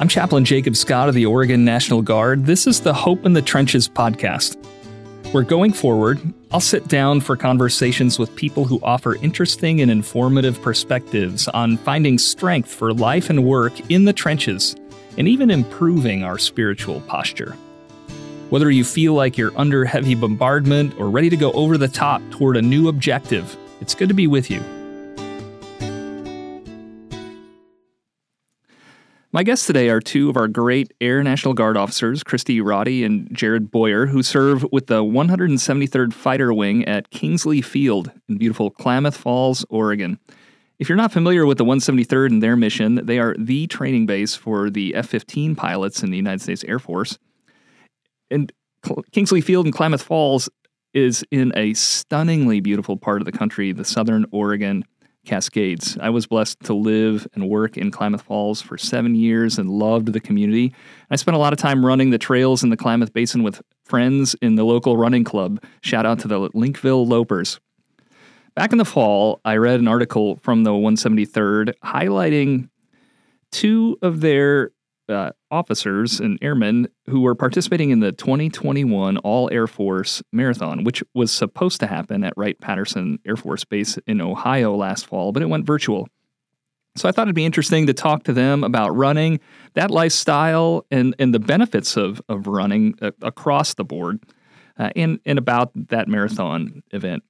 [0.00, 2.46] I'm Chaplain Jacob Scott of the Oregon National Guard.
[2.46, 4.56] This is the Hope in the Trenches podcast.
[5.32, 6.20] Where going forward,
[6.52, 12.16] I'll sit down for conversations with people who offer interesting and informative perspectives on finding
[12.16, 14.76] strength for life and work in the trenches
[15.16, 17.56] and even improving our spiritual posture.
[18.50, 22.22] Whether you feel like you're under heavy bombardment or ready to go over the top
[22.30, 24.62] toward a new objective, it's good to be with you.
[29.30, 33.28] My guests today are two of our great Air National Guard officers, Kristi Raudy and
[33.30, 39.18] Jared Boyer, who serve with the 173rd Fighter Wing at Kingsley Field in beautiful Klamath
[39.18, 40.18] Falls, Oregon.
[40.78, 44.34] If you're not familiar with the 173rd and their mission, they are the training base
[44.34, 47.18] for the F 15 pilots in the United States Air Force.
[48.30, 48.50] And
[49.12, 50.48] Kingsley Field in Klamath Falls
[50.94, 54.86] is in a stunningly beautiful part of the country, the southern Oregon
[55.28, 55.98] Cascades.
[56.00, 60.14] I was blessed to live and work in Klamath Falls for seven years and loved
[60.14, 60.74] the community.
[61.10, 64.34] I spent a lot of time running the trails in the Klamath Basin with friends
[64.40, 65.62] in the local running club.
[65.82, 67.60] Shout out to the Linkville Lopers.
[68.56, 72.70] Back in the fall, I read an article from the 173rd highlighting
[73.52, 74.70] two of their
[75.08, 81.02] uh, officers and airmen who were participating in the 2021 All Air Force Marathon, which
[81.14, 85.42] was supposed to happen at Wright Patterson Air Force Base in Ohio last fall, but
[85.42, 86.08] it went virtual.
[86.96, 89.40] So I thought it'd be interesting to talk to them about running,
[89.74, 94.20] that lifestyle, and, and the benefits of, of running uh, across the board,
[94.78, 97.22] uh, and, and about that marathon event.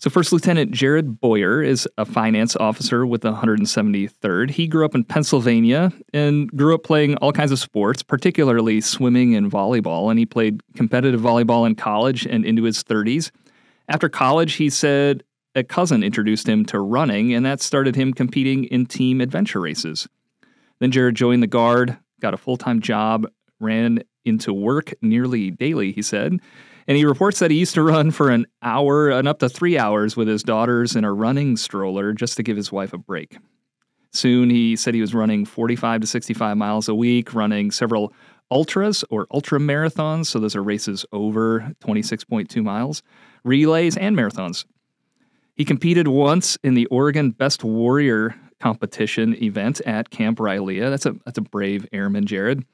[0.00, 4.50] So, First Lieutenant Jared Boyer is a finance officer with the 173rd.
[4.50, 9.36] He grew up in Pennsylvania and grew up playing all kinds of sports, particularly swimming
[9.36, 10.08] and volleyball.
[10.08, 13.30] And he played competitive volleyball in college and into his 30s.
[13.88, 15.22] After college, he said
[15.54, 20.08] a cousin introduced him to running, and that started him competing in team adventure races.
[20.78, 23.26] Then Jared joined the Guard, got a full time job,
[23.58, 26.40] ran into work nearly daily, he said
[26.86, 29.78] and he reports that he used to run for an hour and up to three
[29.78, 33.38] hours with his daughters in a running stroller just to give his wife a break.
[34.12, 38.12] Soon he said he was running 45 to 65 miles a week, running several
[38.50, 40.26] ultras or ultra marathons.
[40.26, 43.02] So those are races over 26.2 miles,
[43.44, 44.64] relays, and marathons.
[45.54, 50.90] He competed once in the Oregon Best Warrior competition event at Camp Rilea.
[50.90, 52.64] That's a that's a brave airman, Jared.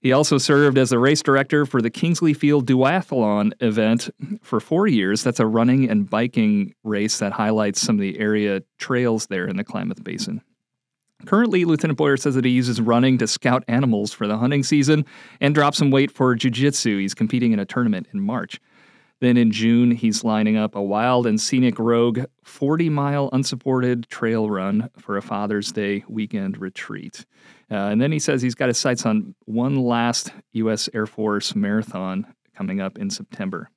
[0.00, 4.10] He also served as a race director for the Kingsley Field Duathlon event
[4.42, 5.22] for four years.
[5.22, 9.56] That's a running and biking race that highlights some of the area trails there in
[9.56, 10.42] the Klamath Basin.
[11.24, 15.06] Currently, Lieutenant Boyer says that he uses running to scout animals for the hunting season
[15.40, 16.98] and drop some weight for jiu-jitsu.
[16.98, 18.60] He's competing in a tournament in March.
[19.20, 24.50] Then in June, he's lining up a wild and scenic rogue 40 mile unsupported trail
[24.50, 27.24] run for a Father's Day weekend retreat.
[27.70, 30.88] Uh, and then he says he's got his sights on one last U.S.
[30.92, 33.70] Air Force marathon coming up in September.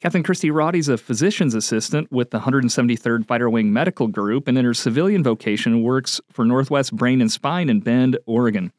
[0.00, 4.64] Captain Kristi Raudy's a physician's assistant with the 173rd Fighter Wing Medical Group, and in
[4.64, 8.72] her civilian vocation works for Northwest Brain and Spine in Bend, Oregon.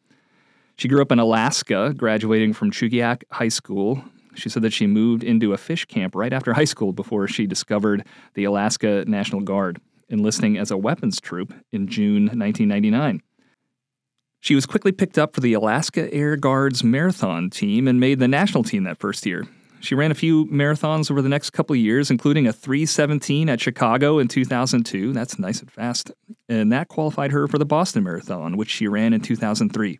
[0.78, 4.04] She grew up in Alaska, graduating from Chugiak High School.
[4.36, 7.46] She said that she moved into a fish camp right after high school before she
[7.46, 13.22] discovered the Alaska National Guard, enlisting as a weapons troop in June 1999.
[14.40, 18.28] She was quickly picked up for the Alaska Air Guard's marathon team and made the
[18.28, 19.46] national team that first year.
[19.82, 24.20] She ran a few marathons over the next couple years, including a 317 at Chicago
[24.20, 25.12] in 2002.
[25.12, 26.12] That's nice and fast.
[26.48, 30.00] And that qualified her for the Boston Marathon, which she ran in 2003.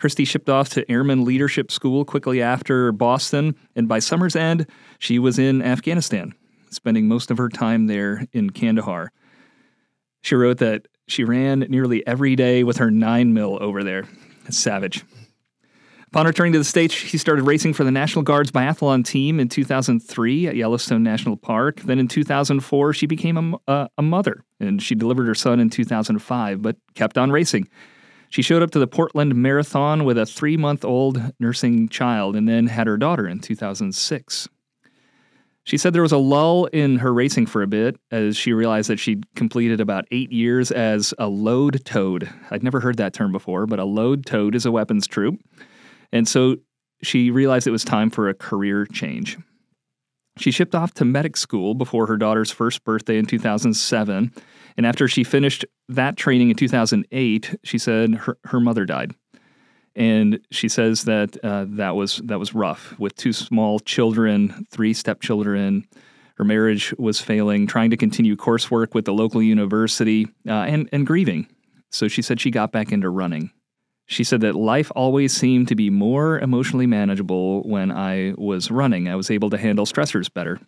[0.00, 4.66] Kristi shipped off to Airman Leadership School quickly after Boston, and by summer's end,
[4.98, 6.34] she was in Afghanistan,
[6.70, 9.12] spending most of her time there in Kandahar.
[10.22, 14.04] She wrote that she ran nearly every day with her 9 mil over there.
[14.46, 15.04] It's savage.
[16.08, 19.48] Upon returning to the States, she started racing for the National Guard's biathlon team in
[19.48, 21.82] 2003 at Yellowstone National Park.
[21.82, 25.70] Then in 2004, she became a, uh, a mother, and she delivered her son in
[25.70, 27.68] 2005, but kept on racing.
[28.30, 32.48] She showed up to the Portland Marathon with a three month old nursing child and
[32.48, 34.48] then had her daughter in 2006.
[35.64, 38.88] She said there was a lull in her racing for a bit as she realized
[38.88, 42.30] that she'd completed about eight years as a load toad.
[42.50, 45.38] I'd never heard that term before, but a load toad is a weapons troop.
[46.12, 46.56] And so
[47.02, 49.38] she realized it was time for a career change.
[50.40, 54.32] She shipped off to medic school before her daughter's first birthday in 2007.
[54.76, 59.14] And after she finished that training in 2008, she said her, her mother died
[59.96, 64.94] and she says that uh, that was that was rough with two small children, three
[64.94, 65.86] stepchildren.
[66.36, 71.06] Her marriage was failing, trying to continue coursework with the local university, uh, and and
[71.06, 71.48] grieving.
[71.90, 73.50] so she said she got back into running.
[74.10, 79.06] She said that life always seemed to be more emotionally manageable when I was running.
[79.06, 80.58] I was able to handle stressors better.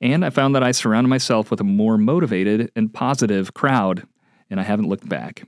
[0.00, 4.06] And I found that I surrounded myself with a more motivated and positive crowd,
[4.48, 5.42] and I haven't looked back.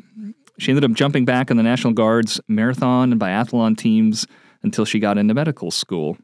[0.58, 4.26] She ended up jumping back in the National Guard's marathon and biathlon teams
[4.64, 6.18] until she got into medical school.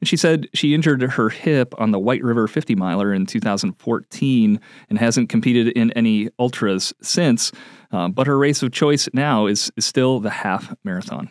[0.00, 4.60] And she said she injured her hip on the White River 50 miler in 2014
[4.88, 7.52] and hasn't competed in any ultras since,
[7.92, 11.30] uh, but her race of choice now is, is still the half marathon.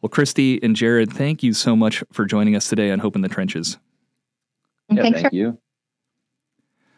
[0.00, 3.22] Well, Kristi and Jared, thank you so much for joining us today on Hope in
[3.22, 3.78] the Trenches.
[4.90, 5.58] Yeah, Thanks thank for- you.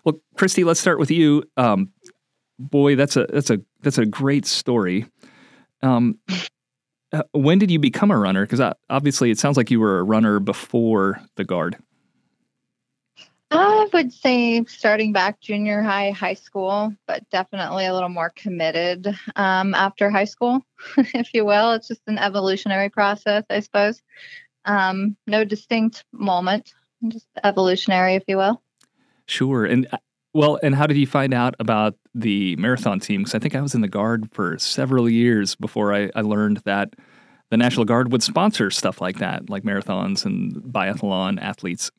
[0.05, 1.45] Well, Kristi, let's start with you.
[1.57, 1.91] Um,
[2.59, 5.07] boy, that's a that's a that's a great story.
[5.83, 6.19] Um,
[7.15, 8.45] uh, when did you become a runner?
[8.45, 11.77] Because uh, obviously, it sounds like you were a runner before the guard.
[13.51, 19.17] I would say starting back junior high, high school, but definitely a little more committed
[19.37, 20.61] um, after high school,
[20.97, 21.73] if you will.
[21.73, 24.03] It's just an evolutionary process, I suppose.
[24.65, 26.75] Um, no distinct moment,
[27.07, 28.61] just evolutionary, if you will.
[29.27, 29.65] Sure.
[29.65, 29.99] And uh,
[30.35, 33.23] well, and how did you find out about the marathon team?
[33.23, 36.59] Because I think I was in the Guard for several years before I, I learned
[36.65, 36.95] that
[37.51, 41.93] the National Guard would sponsor stuff like that, like marathons and biathlon athletes.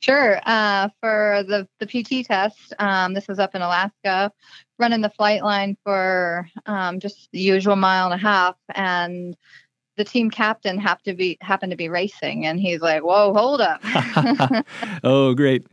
[0.00, 0.40] Sure.
[0.44, 4.30] Uh, for the, the PT test, um, this was up in Alaska,
[4.78, 8.56] running the flight line for um, just the usual mile and a half.
[8.74, 9.36] And
[9.96, 13.60] the team captain happened to be happened to be racing, and he's like, "Whoa, hold
[13.60, 13.80] up!"
[15.02, 15.66] oh, great!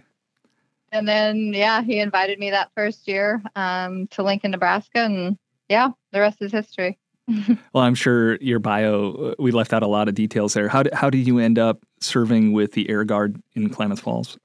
[0.96, 5.38] And then, yeah, he invited me that first year um, to Lincoln, Nebraska, and
[5.68, 6.98] yeah, the rest is history.
[7.74, 10.70] well, I'm sure your bio, uh, we left out a lot of details there.
[10.70, 14.38] How did, how did you end up serving with the Air Guard in Klamath Falls?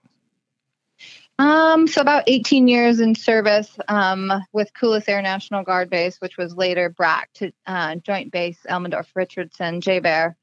[1.39, 6.37] Um, so about 18 years in service um, with Kulis Air National Guard Base, which
[6.37, 10.35] was later BRAC to uh, Joint Base Elmendorf Richardson, JBER.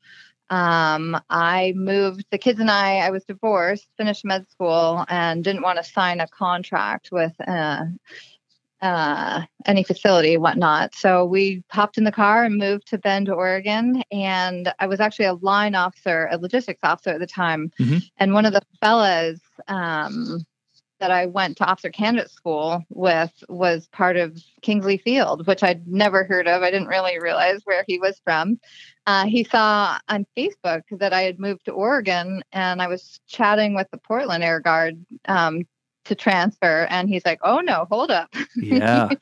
[0.50, 5.64] Um, I moved, the kids and I, I was divorced, finished med school, and didn't
[5.64, 7.86] want to sign a contract with uh,
[8.82, 10.96] uh, any facility, whatnot.
[10.96, 14.04] So we hopped in the car and moved to Bend, Oregon.
[14.12, 17.72] And I was actually a line officer, a logistics officer at the time.
[17.80, 17.98] Mm-hmm.
[18.18, 20.46] And one of the fellas um,
[21.00, 25.88] that I went to officer candidate school with was part of Kingsley Field, which I'd
[25.88, 26.64] never heard of.
[26.64, 28.60] I didn't really realize where he was from.
[29.06, 33.76] Uh, he saw on Facebook that I had moved to Oregon and I was chatting
[33.76, 35.64] with the Portland Air Guard um,
[36.06, 36.88] to transfer.
[36.90, 38.34] And he's like, oh no, hold up.
[38.56, 39.10] Yeah.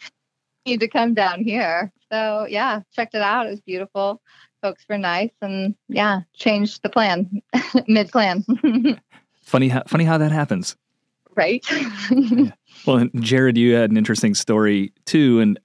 [0.66, 1.92] need to come down here.
[2.12, 3.48] So yeah, checked it out.
[3.48, 4.21] It was beautiful.
[4.62, 7.42] Folks were nice and yeah, changed the plan
[7.88, 8.44] mid plan.
[9.44, 10.75] funny how funny how that happens.
[11.35, 11.65] Right.
[12.11, 12.51] yeah.
[12.85, 15.39] Well, Jared, you had an interesting story too.
[15.39, 15.59] And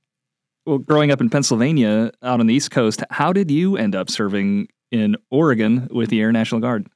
[0.67, 4.11] well, growing up in Pennsylvania out on the East Coast, how did you end up
[4.11, 6.89] serving in Oregon with the Air National Guard?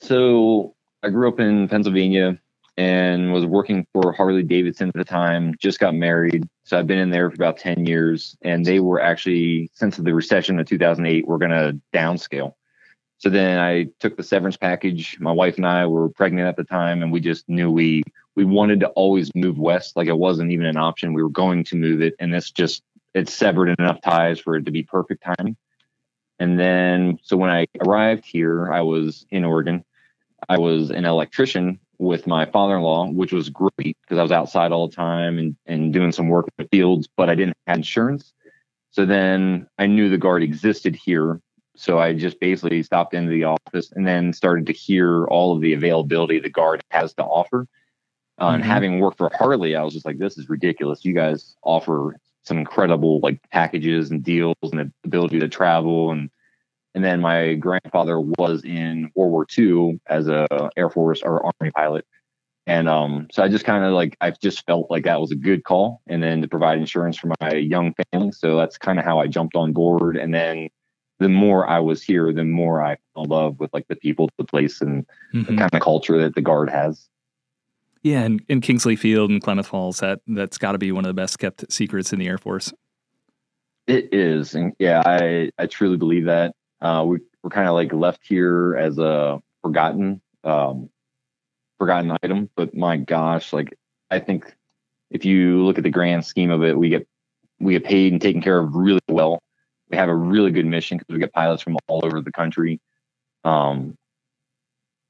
[0.00, 2.38] So I grew up in Pennsylvania
[2.76, 6.48] and was working for Harley Davidson at the time, just got married.
[6.64, 8.36] So I've been in there for about 10 years.
[8.42, 12.54] And they were actually, since the recession of 2008, we're going to downscale.
[13.24, 15.18] So then I took the severance package.
[15.18, 18.02] My wife and I were pregnant at the time, and we just knew we
[18.34, 19.96] we wanted to always move west.
[19.96, 21.14] Like it wasn't even an option.
[21.14, 22.82] We were going to move it, and this just
[23.14, 25.56] it severed enough ties for it to be perfect timing.
[26.38, 29.86] And then, so when I arrived here, I was in Oregon.
[30.46, 34.88] I was an electrician with my father-in-law, which was great because I was outside all
[34.88, 38.34] the time and, and doing some work in the fields, but I didn't have insurance.
[38.90, 41.40] So then I knew the guard existed here.
[41.76, 45.60] So I just basically stopped into the office and then started to hear all of
[45.60, 47.66] the availability the guard has to offer.
[48.38, 48.54] Uh, mm-hmm.
[48.54, 51.04] And having worked for Harley, I was just like, this is ridiculous.
[51.04, 56.30] You guys offer some incredible like packages and deals and the ability to travel and
[56.94, 61.72] and then my grandfather was in World War II as a Air Force or Army
[61.72, 62.06] pilot.
[62.66, 65.36] And um, so I just kind of like I just felt like that was a
[65.36, 68.32] good call, and then to provide insurance for my young family.
[68.32, 70.16] So that's kind of how I jumped on board.
[70.16, 70.68] And then
[71.18, 74.30] the more I was here, the more I fell in love with like the people,
[74.36, 75.42] the place, and mm-hmm.
[75.42, 77.08] the kind of culture that the guard has.
[78.02, 81.08] Yeah, and in Kingsley Field and Klamath Falls, that that's got to be one of
[81.08, 82.72] the best kept secrets in the Air Force.
[83.86, 86.54] It is, and yeah, I I truly believe that.
[86.80, 90.90] Uh, we we're kind of like left here as a forgotten um,
[91.78, 93.74] forgotten item, but my gosh, like
[94.10, 94.54] I think
[95.10, 97.06] if you look at the grand scheme of it, we get
[97.60, 99.42] we get paid and taken care of really well.
[99.90, 102.80] We have a really good mission because we get pilots from all over the country.
[103.44, 103.96] Um,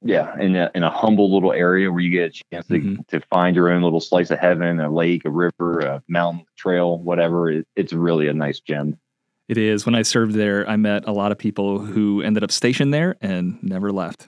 [0.01, 3.07] yeah, in a, in a humble little area where you get a chance to, Mhm.
[3.07, 6.99] to find your own little slice of heaven, a lake, a river, a mountain trail,
[6.99, 7.49] whatever.
[7.49, 8.99] It, it's really a nice gem.
[9.47, 9.85] It is.
[9.85, 13.15] When I served there, I met a lot of people who ended up stationed there
[13.21, 14.27] and never left.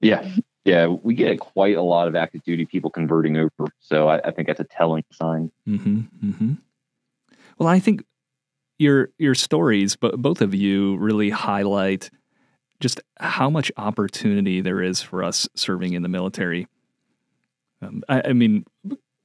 [0.00, 0.28] Yeah.
[0.64, 0.86] Yeah.
[0.86, 3.68] We get quite a lot of active duty people converting over.
[3.78, 5.50] So I, I think that's a telling sign.
[5.64, 6.52] hmm hmm
[7.58, 8.04] Well, I think
[8.78, 12.10] your your stories, but both of you really highlight
[12.80, 16.68] just how much opportunity there is for us serving in the military.
[17.82, 18.64] Um, I, I mean,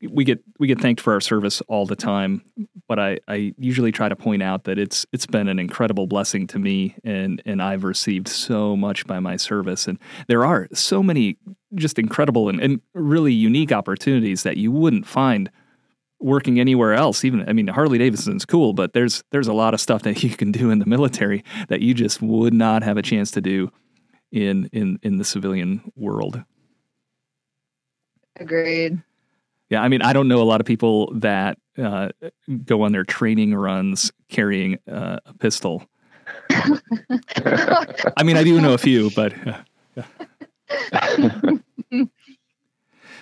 [0.10, 2.43] we get we get thanked for our service all the time,
[2.88, 6.48] but I, I usually try to point out that it's it's been an incredible blessing
[6.48, 11.01] to me, and and I've received so much by my service, and there are so
[11.01, 11.38] many
[11.75, 15.50] just incredible and, and really unique opportunities that you wouldn't find
[16.23, 17.23] working anywhere else.
[17.25, 20.31] Even I mean, Harley Davidson's cool, but there's there's a lot of stuff that you
[20.31, 23.71] can do in the military that you just would not have a chance to do
[24.31, 26.43] in in in the civilian world.
[28.39, 29.01] Agreed.
[29.69, 32.09] Yeah, I mean, I don't know a lot of people that uh,
[32.65, 35.87] go on their training runs carrying uh, a pistol.
[36.49, 39.33] I mean, I do know a few, but.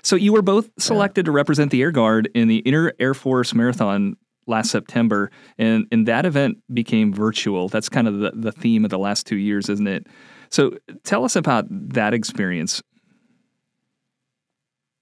[0.01, 3.53] so you were both selected to represent the Air Guard in the Inter Air Force
[3.53, 4.15] Marathon
[4.47, 7.69] last September, and and that event became virtual.
[7.69, 10.07] That's kind of the, the theme of the last two years, isn't it?
[10.49, 12.81] So tell us about that experience.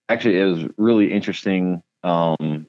[0.09, 2.65] actually it was really interesting um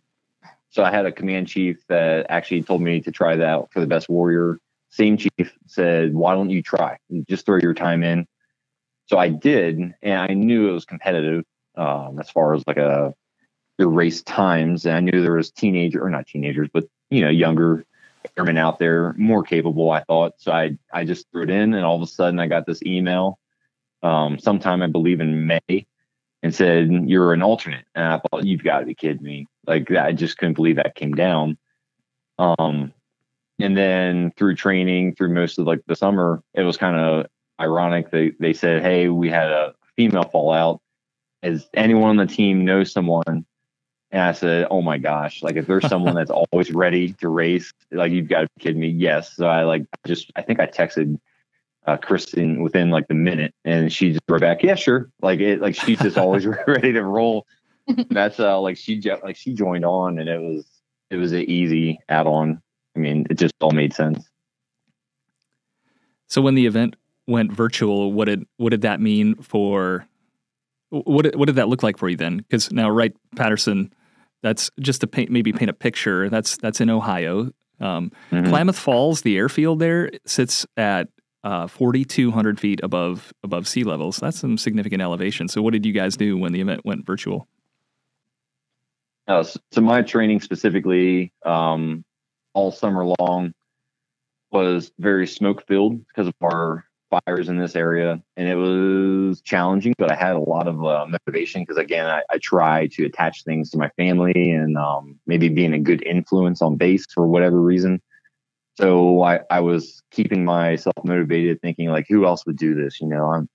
[0.68, 3.80] so i had a command chief that actually told me to try that out for
[3.80, 4.58] the best warrior
[4.90, 6.96] same chief said why don't you try
[7.28, 8.26] just throw your time in
[9.06, 11.44] so i did and i knew it was competitive
[11.76, 13.14] um as far as like a
[13.78, 17.30] the race times and i knew there was teenager or not teenagers but you know
[17.30, 17.84] younger
[18.36, 21.84] airmen out there more capable i thought so i i just threw it in and
[21.84, 23.38] all of a sudden i got this email
[24.02, 25.86] um sometime i believe in may
[26.42, 27.84] and said, You're an alternate.
[27.94, 29.46] And I thought, You've got to be kidding me.
[29.66, 31.58] Like, I just couldn't believe that came down.
[32.38, 32.92] Um,
[33.58, 37.26] and then through training, through most of like the summer, it was kind of
[37.60, 38.10] ironic.
[38.10, 40.80] They, they said, Hey, we had a female fallout.
[41.42, 43.46] As anyone on the team knows someone?
[44.12, 47.72] And I said, Oh my gosh, like if there's someone that's always ready to race,
[47.92, 48.88] like you've got to kid me.
[48.88, 49.36] Yes.
[49.36, 51.18] So I like just, I think I texted
[51.86, 55.60] uh, Kristine within like the minute, and she just wrote back, "Yeah, sure." Like it,
[55.60, 57.46] like she's just always ready to roll.
[58.10, 60.66] That's uh, like she like she joined on, and it was
[61.10, 62.60] it was an easy add on.
[62.96, 64.28] I mean, it just all made sense.
[66.26, 70.06] So when the event went virtual, what did what did that mean for
[70.90, 72.38] what did, what did that look like for you then?
[72.38, 73.92] Because now, Wright Patterson,
[74.42, 76.28] that's just to paint maybe paint a picture.
[76.28, 77.50] That's that's in Ohio.
[77.80, 78.48] Um, Mhm.
[78.48, 81.08] Klamath Falls, the airfield there sits at
[81.42, 84.12] uh, 4,200 feet above above sea level.
[84.12, 85.48] So that's some significant elevation.
[85.48, 87.48] So what did you guys do when the event went virtual?
[89.26, 92.04] Uh, so my training specifically, um,
[92.52, 93.54] all summer long,
[94.50, 99.94] was very smoke filled because of our fires in this area, and it was challenging.
[99.98, 103.44] But I had a lot of uh, motivation because again, I, I try to attach
[103.44, 107.60] things to my family and um, maybe being a good influence on base for whatever
[107.60, 108.00] reason.
[108.76, 113.00] So I, I was keeping myself motivated, thinking like, who else would do this?
[113.00, 113.48] You know, I'm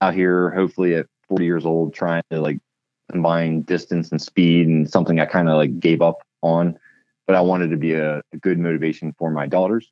[0.00, 2.58] out here, hopefully at 40 years old, trying to like
[3.10, 6.78] combine distance and speed and something I kind of like gave up on,
[7.26, 9.90] but I wanted to be a, a good motivation for my daughters.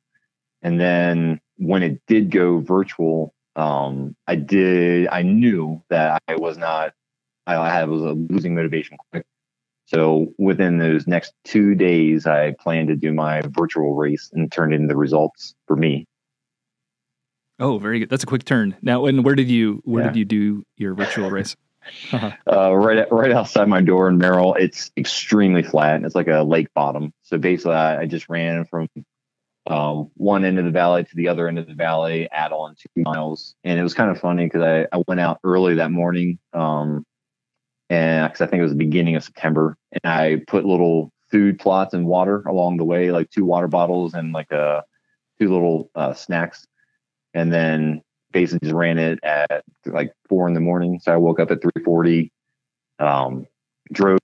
[0.61, 6.57] And then when it did go virtual, um, I did, I knew that I was
[6.57, 6.93] not,
[7.45, 9.25] I, I had was a losing motivation quick.
[9.85, 14.71] So within those next two days, I planned to do my virtual race and turn
[14.73, 16.05] in the results for me.
[17.59, 18.09] Oh, very good.
[18.09, 18.77] That's a quick turn.
[18.81, 20.09] Now, and where did you where Yeah.
[20.11, 21.55] did you do your virtual race?
[22.13, 22.31] uh,
[22.75, 24.53] right right outside my door in Merrill.
[24.55, 26.03] It's extremely flat.
[26.03, 27.11] It's like a lake bottom.
[27.23, 28.87] So basically, I, I just ran from
[29.69, 32.75] um, one end of the valley to the other end of the valley, add on
[32.75, 35.91] two miles, and it was kind of funny because I, I went out early that
[35.91, 37.05] morning, um,
[37.89, 41.59] and because I think it was the beginning of September, and I put little food
[41.59, 44.83] plots and water along the way, like two water bottles and like a
[45.39, 46.65] two little uh, snacks,
[47.35, 50.99] and then basically just ran it at like four in the morning.
[50.99, 52.31] So I woke up at 340,
[52.97, 53.45] um,
[53.91, 54.19] drove,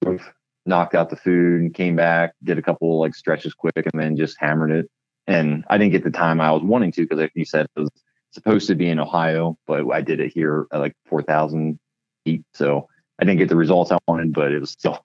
[0.66, 4.38] knocked out the food, came back, did a couple like stretches quick, and then just
[4.40, 4.90] hammered it.
[5.28, 7.80] And I didn't get the time I was wanting to because, like you said, it
[7.80, 7.90] was
[8.32, 11.80] supposed to be in Ohio, but I did it here at like 4,000
[12.26, 12.44] feet.
[12.54, 12.88] So
[13.20, 15.04] I didn't get the results I wanted, but it was still,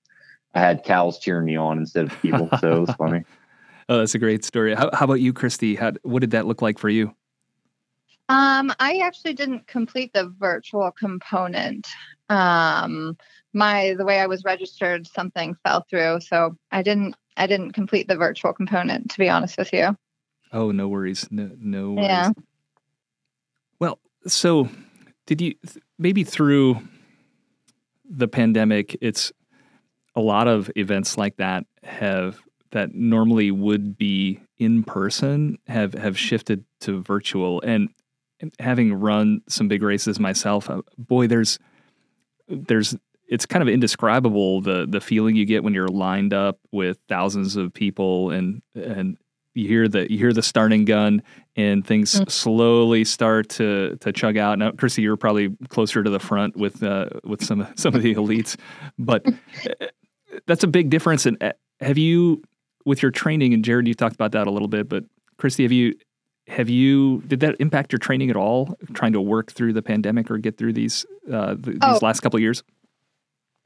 [0.55, 2.49] I had cows cheering me on instead of people.
[2.61, 3.25] So it was funny.
[3.89, 4.73] Oh, that's a great story.
[4.73, 5.77] How, how about you, Kristi?
[5.77, 7.12] How, what did that look like for you?
[8.29, 11.89] Um, I actually didn't complete the virtual component.
[12.29, 13.17] Um,
[13.53, 18.07] my the way I was registered, something fell through, so I didn't I didn't complete
[18.07, 19.11] the virtual component.
[19.11, 19.97] To be honest with you.
[20.52, 21.26] Oh, no worries.
[21.30, 22.07] No, no worries.
[22.07, 22.30] Yeah.
[23.78, 24.69] Well, so
[25.26, 25.54] did you
[25.99, 26.80] maybe through
[28.09, 28.97] the pandemic?
[29.00, 29.33] It's
[30.16, 32.40] a lot of events like that have
[32.73, 37.88] that normally would be in person have have shifted to virtual and
[38.59, 41.59] having run some big races myself uh, boy there's
[42.49, 42.97] there's
[43.28, 47.57] it's kind of indescribable the the feeling you get when you're lined up with thousands
[47.57, 49.16] of people and and
[49.54, 51.23] you hear the you hear the starting gun
[51.57, 52.30] and things mm.
[52.30, 54.59] slowly start to to chug out.
[54.59, 58.14] Now, Kristi, you're probably closer to the front with uh, with some some of the
[58.14, 58.57] elites,
[58.99, 59.26] but
[59.80, 59.87] uh,
[60.47, 61.26] that's a big difference.
[61.26, 62.42] And uh, have you
[62.85, 65.04] with your training and Jared, you talked about that a little bit, but
[65.38, 65.95] Kristi, have you
[66.47, 68.76] have you did that impact your training at all?
[68.92, 72.21] Trying to work through the pandemic or get through these uh, th- oh, these last
[72.21, 72.62] couple of years?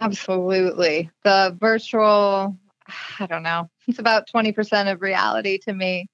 [0.01, 2.57] Absolutely, the virtual.
[3.19, 3.71] I don't know.
[3.87, 6.09] It's about twenty percent of reality to me.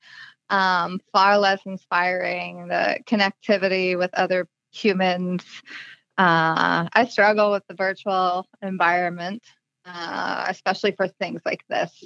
[0.48, 2.68] Um, far less inspiring.
[2.68, 5.44] The connectivity with other humans.
[6.18, 9.42] Uh, I struggle with the virtual environment,
[9.84, 12.04] uh, especially for things like this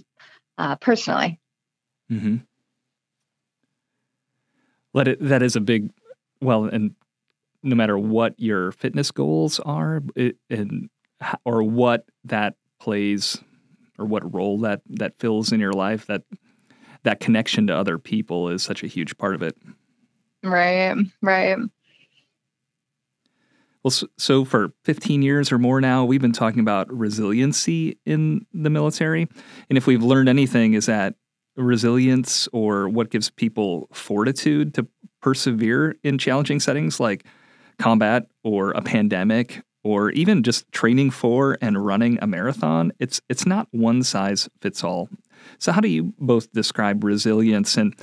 [0.59, 1.41] uh, personally.
[2.11, 2.37] Mm-hmm.
[4.93, 5.19] Let it.
[5.21, 5.91] That is a big.
[6.41, 6.95] Well, and
[7.63, 10.91] no matter what your fitness goals are, it, and
[11.45, 13.43] or what that plays,
[13.99, 16.23] or what role that that fills in your life, that
[17.05, 19.57] that connection to other people is such a huge part of it.
[20.43, 20.95] Right.
[21.23, 21.59] Right.
[23.83, 28.71] Well, so for 15 years or more now, we've been talking about resiliency in the
[28.71, 29.29] military.
[29.69, 31.17] And if we've learned anything, is that
[31.57, 34.87] resilience or what gives people fortitude to
[35.21, 37.25] persevere in challenging settings like
[37.79, 43.47] combat or a pandemic or even just training for and running a marathon it's it's
[43.47, 45.09] not one size fits all
[45.59, 47.95] so how do you both describe resilience and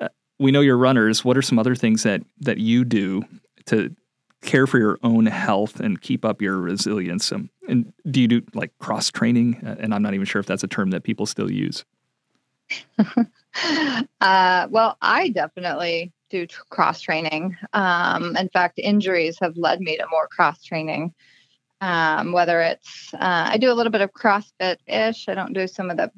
[0.00, 3.22] uh, we know you're runners what are some other things that that you do
[3.66, 3.94] to
[4.42, 7.32] care for your own health and keep up your resilience.
[7.32, 9.60] Um, and do you do like cross training?
[9.64, 11.84] Uh, and I'm not even sure if that's a term that people still use.
[14.20, 17.56] uh, well, I definitely do t- cross training.
[17.72, 21.14] Um, in fact, injuries have led me to more cross training.
[21.80, 25.28] Um, whether it's uh, I do a little bit of CrossFit ish.
[25.28, 26.10] I don't do some of the,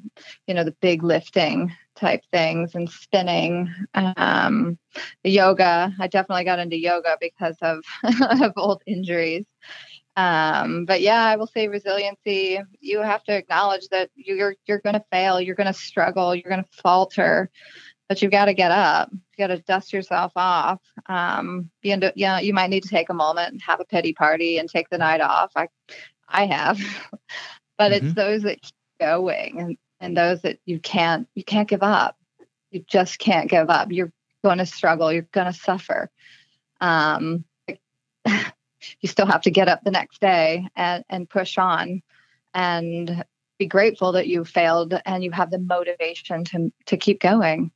[0.47, 3.71] you know, the big lifting type things and spinning.
[3.93, 4.79] Um,
[5.23, 7.83] the yoga, I definitely got into yoga because of
[8.41, 9.45] of old injuries.
[10.15, 12.59] Um, but yeah, I will say resiliency.
[12.79, 16.49] You have to acknowledge that you're you're going to fail, you're going to struggle, you're
[16.49, 17.49] going to falter,
[18.11, 19.09] but you've got to get up.
[19.13, 20.81] You got to dust yourself off.
[21.05, 23.85] Um, you know, you, know, you might need to take a moment and have a
[23.85, 25.53] pity party and take the night off.
[25.55, 25.69] I,
[26.27, 26.77] I have,
[27.77, 28.07] but mm-hmm.
[28.07, 32.17] it's those that keep going and and those that you can't you can't give up
[32.71, 34.11] you just can't give up you're
[34.43, 36.11] going to struggle you're going to suffer
[36.81, 37.45] um,
[38.27, 42.01] you still have to get up the next day and, and push on
[42.53, 43.23] and
[43.57, 47.71] be grateful that you failed and you have the motivation to to keep going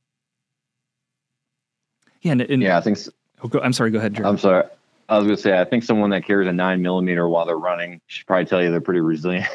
[2.26, 3.10] yeah and, and yeah i think so.
[3.42, 4.30] oh, go, i'm sorry go ahead Jeremy.
[4.30, 4.64] i'm sorry
[5.08, 7.56] I was going to say, I think someone that carries a nine millimeter while they're
[7.56, 9.46] running should probably tell you they're pretty resilient.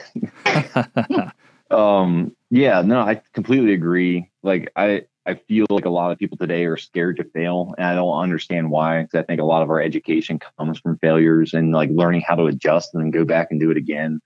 [1.72, 4.30] Um, yeah, no, I completely agree.
[4.44, 7.88] Like I, I feel like a lot of people today are scared to fail, and
[7.88, 9.04] I don't understand why.
[9.04, 12.36] Because I think a lot of our education comes from failures and like learning how
[12.36, 14.20] to adjust and then go back and do it again.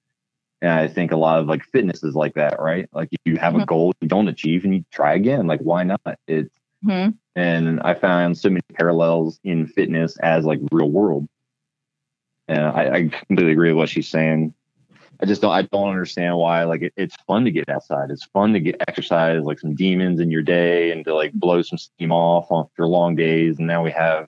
[0.61, 2.89] And I think a lot of like fitness is like that, right?
[2.91, 3.65] Like if you have a mm-hmm.
[3.65, 6.01] goal you don't achieve and you try again, like why not?
[6.27, 6.55] It's
[6.85, 7.09] mm-hmm.
[7.35, 11.27] and I found so many parallels in fitness as like real world.
[12.47, 14.53] And I, I completely agree with what she's saying.
[15.21, 18.11] I just don't I don't understand why like it, it's fun to get outside.
[18.11, 21.61] It's fun to get exercise, like some demons in your day and to like blow
[21.61, 23.57] some steam off after long days.
[23.57, 24.27] And now we have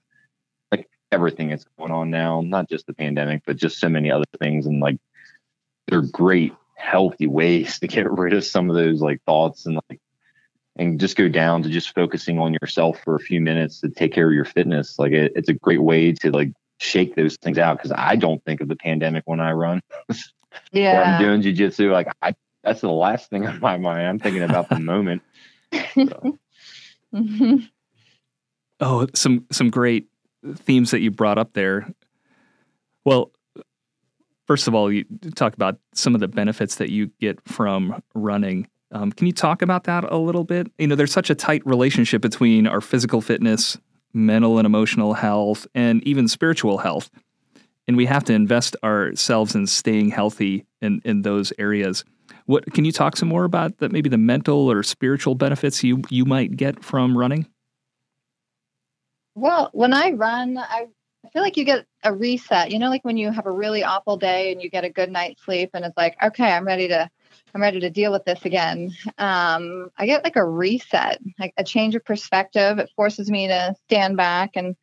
[0.71, 4.25] like everything that's going on now, not just the pandemic, but just so many other
[4.39, 4.65] things.
[4.65, 4.97] And like
[5.87, 9.99] they're great, healthy ways to get rid of some of those like thoughts and like
[10.77, 14.13] and just go down to just focusing on yourself for a few minutes to take
[14.13, 14.97] care of your fitness.
[14.99, 18.43] Like it, it's a great way to like shake those things out because I don't
[18.45, 19.81] think of the pandemic when I run.
[20.71, 21.17] yeah.
[21.17, 24.07] I'm doing jujitsu, like I, that's the last thing on my mind.
[24.07, 25.21] I'm thinking about the moment.
[25.71, 26.37] So.
[27.13, 27.57] mm-hmm.
[28.79, 30.07] Oh, some some great
[30.55, 31.89] themes that you brought up there.
[33.05, 33.31] Well,
[34.45, 38.67] first of all, you talk about some of the benefits that you get from running.
[38.91, 40.71] Um, can you talk about that a little bit?
[40.77, 43.77] You know, there's such a tight relationship between our physical fitness,
[44.13, 47.09] mental and emotional health, and even spiritual health.
[47.87, 52.03] And we have to invest ourselves in staying healthy in, in those areas.
[52.45, 56.01] What can you talk some more about that maybe the mental or spiritual benefits you
[56.09, 57.45] you might get from running?
[59.35, 60.87] Well, when I run, I
[61.27, 62.71] I feel like you get a reset.
[62.71, 65.11] You know, like when you have a really awful day and you get a good
[65.11, 67.09] night's sleep, and it's like, okay, I'm ready to,
[67.53, 68.91] I'm ready to deal with this again.
[69.17, 72.79] Um, I get like a reset, like a change of perspective.
[72.79, 74.75] It forces me to stand back and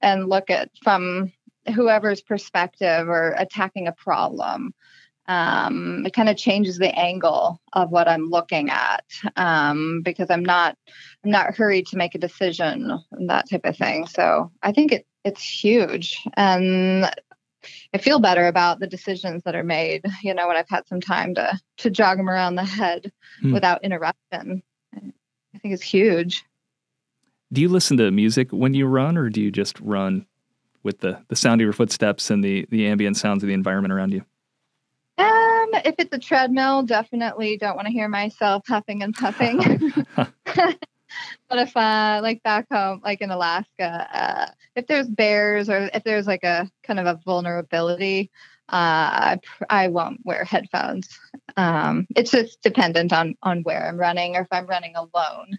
[0.00, 1.32] and look at from
[1.74, 4.72] whoever's perspective or attacking a problem
[5.28, 9.04] um, it kind of changes the angle of what I'm looking at
[9.36, 10.76] um, because I'm not
[11.24, 14.06] I'm not hurried to make a decision and that type of thing.
[14.06, 17.10] So I think it it's huge, and
[17.94, 20.04] I feel better about the decisions that are made.
[20.22, 23.52] You know, when I've had some time to to jog them around the head hmm.
[23.52, 24.62] without interruption,
[24.94, 26.44] I think it's huge.
[27.52, 30.26] Do you listen to music when you run, or do you just run
[30.82, 33.92] with the the sound of your footsteps and the the ambient sounds of the environment
[33.92, 34.24] around you?
[35.18, 39.92] Um, if it's a treadmill, definitely don't want to hear myself huffing and puffing.
[41.48, 44.46] but if uh like back home like in alaska uh
[44.76, 48.30] if there's bears or if there's like a kind of a vulnerability
[48.68, 49.38] uh I,
[49.70, 51.18] I won't wear headphones
[51.56, 55.58] um it's just dependent on on where i'm running or if i'm running alone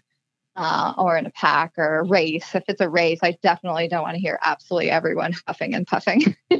[0.58, 2.54] uh, or in a pack or a race.
[2.54, 6.36] If it's a race, I definitely don't want to hear absolutely everyone huffing and puffing.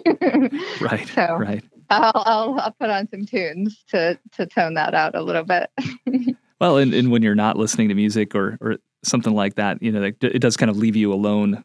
[0.81, 1.09] right.
[1.09, 1.65] So right.
[1.91, 5.71] I'll, I'll, I'll put on some tunes to to tone that out a little bit.
[6.61, 9.91] well, and, and when you're not listening to music or or something like that, you
[9.91, 11.65] know, it does kind of leave you alone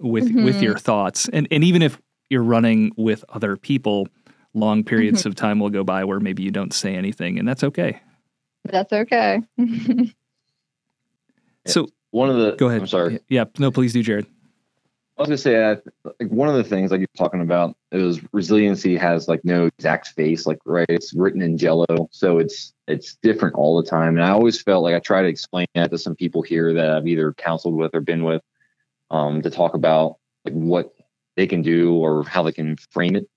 [0.00, 0.44] with mm-hmm.
[0.44, 1.28] with your thoughts.
[1.32, 4.08] And and even if you're running with other people,
[4.54, 5.28] long periods mm-hmm.
[5.30, 8.00] of time will go by where maybe you don't say anything, and that's okay.
[8.64, 9.42] That's okay.
[11.66, 12.80] so one of the go ahead.
[12.80, 13.20] I'm sorry.
[13.28, 14.26] Yeah, no, please do, Jared.
[15.20, 15.76] I was gonna say, I,
[16.18, 20.08] like one of the things like you're talking about is resiliency has like no exact
[20.08, 24.16] face, like right, it's written in Jello, so it's it's different all the time.
[24.16, 26.88] And I always felt like I try to explain that to some people here that
[26.88, 28.40] I've either counseled with or been with,
[29.10, 30.92] um, to talk about like what
[31.36, 33.28] they can do or how they can frame it.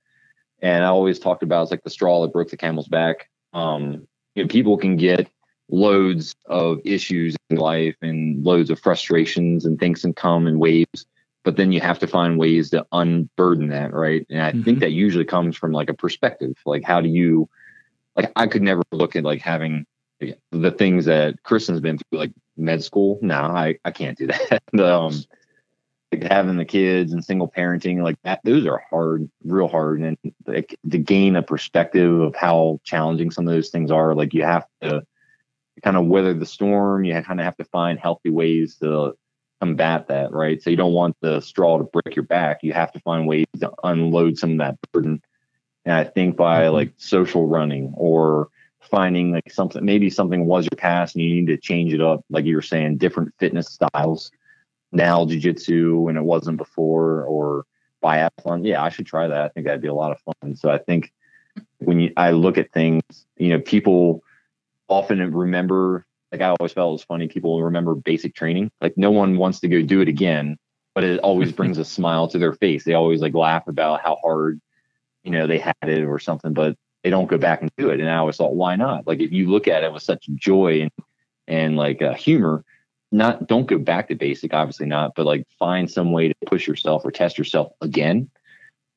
[0.62, 3.30] And I always talked about it's like the straw that broke the camel's back.
[3.54, 5.30] Um, you know, people can get
[5.70, 11.06] loads of issues in life and loads of frustrations and things can come in waves
[11.44, 14.64] but then you have to find ways to unburden that right and i mm-hmm.
[14.64, 17.48] think that usually comes from like a perspective like how do you
[18.16, 19.86] like i could never look at like having
[20.52, 24.62] the things that kristine's been through like med school no i i can't do that
[24.80, 25.14] um
[26.22, 30.18] like having the kids and single parenting like that those are hard real hard and
[30.46, 34.44] like to gain a perspective of how challenging some of those things are like you
[34.44, 35.02] have to
[35.84, 39.14] kind of weather the storm you kind of have to find healthy ways to
[39.64, 40.62] combat that, right?
[40.62, 42.64] So you don't want the straw to break your back.
[42.64, 45.22] You have to find ways to unload some of that burden.
[45.86, 46.74] And I think by mm-hmm.
[46.74, 48.50] like social running or
[48.82, 52.26] finding like something, maybe something was your past and you need to change it up,
[52.30, 54.32] like you were saying, different fitness styles.
[54.94, 57.66] Now jujitsu when it wasn't before, or
[58.04, 58.66] biathlon.
[58.66, 59.42] Yeah, I should try that.
[59.42, 60.56] I think that'd be a lot of fun.
[60.56, 61.12] So I think
[61.80, 63.02] when you, I look at things,
[63.38, 64.24] you know, people
[64.90, 67.28] often remember like I always felt it was funny.
[67.28, 68.72] People remember basic training.
[68.82, 70.58] Like no one wants to go do it again,
[70.96, 72.84] but it always brings a smile to their face.
[72.84, 74.60] They always like laugh about how hard,
[75.24, 78.00] you know, they had it or something, but they don't go back and do it.
[78.00, 79.06] And I always thought, why not?
[79.06, 80.92] Like if you look at it with such joy and
[81.48, 82.64] and like uh, humor,
[83.14, 86.68] not don't go back to basic, obviously not, but like find some way to push
[86.68, 88.30] yourself or test yourself again.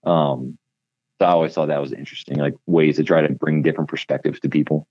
[0.04, 0.58] Um,
[1.20, 4.40] so I always thought that was interesting, like ways to try to bring different perspectives
[4.40, 4.86] to people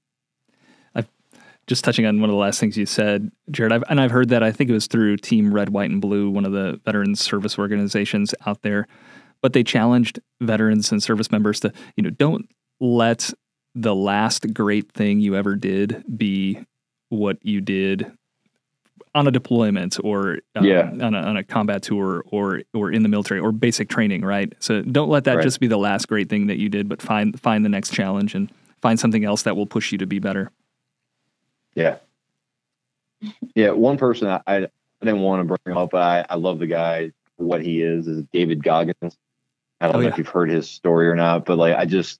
[1.67, 4.29] just touching on one of the last things you said, Jared, I've, and I've heard
[4.29, 7.21] that I think it was through Team Red, White, and Blue, one of the veterans
[7.21, 8.87] service organizations out there,
[9.41, 12.47] but they challenged veterans and service members to, you know, don't
[12.79, 13.33] let
[13.73, 16.63] the last great thing you ever did be
[17.09, 18.11] what you did
[19.15, 20.91] on a deployment or um, yeah.
[21.01, 24.53] on, a, on a combat tour or or in the military or basic training, right?
[24.59, 25.43] So don't let that right.
[25.43, 28.35] just be the last great thing that you did, but find find the next challenge
[28.35, 28.51] and
[28.81, 30.51] find something else that will push you to be better.
[31.73, 31.97] Yeah.
[33.55, 33.71] Yeah.
[33.71, 34.67] One person I, I
[35.01, 38.23] didn't want to bring up, but I, I love the guy what he is, is
[38.33, 39.17] David Goggins.
[39.79, 40.11] I don't oh, know yeah.
[40.11, 42.19] if you've heard his story or not, but like I just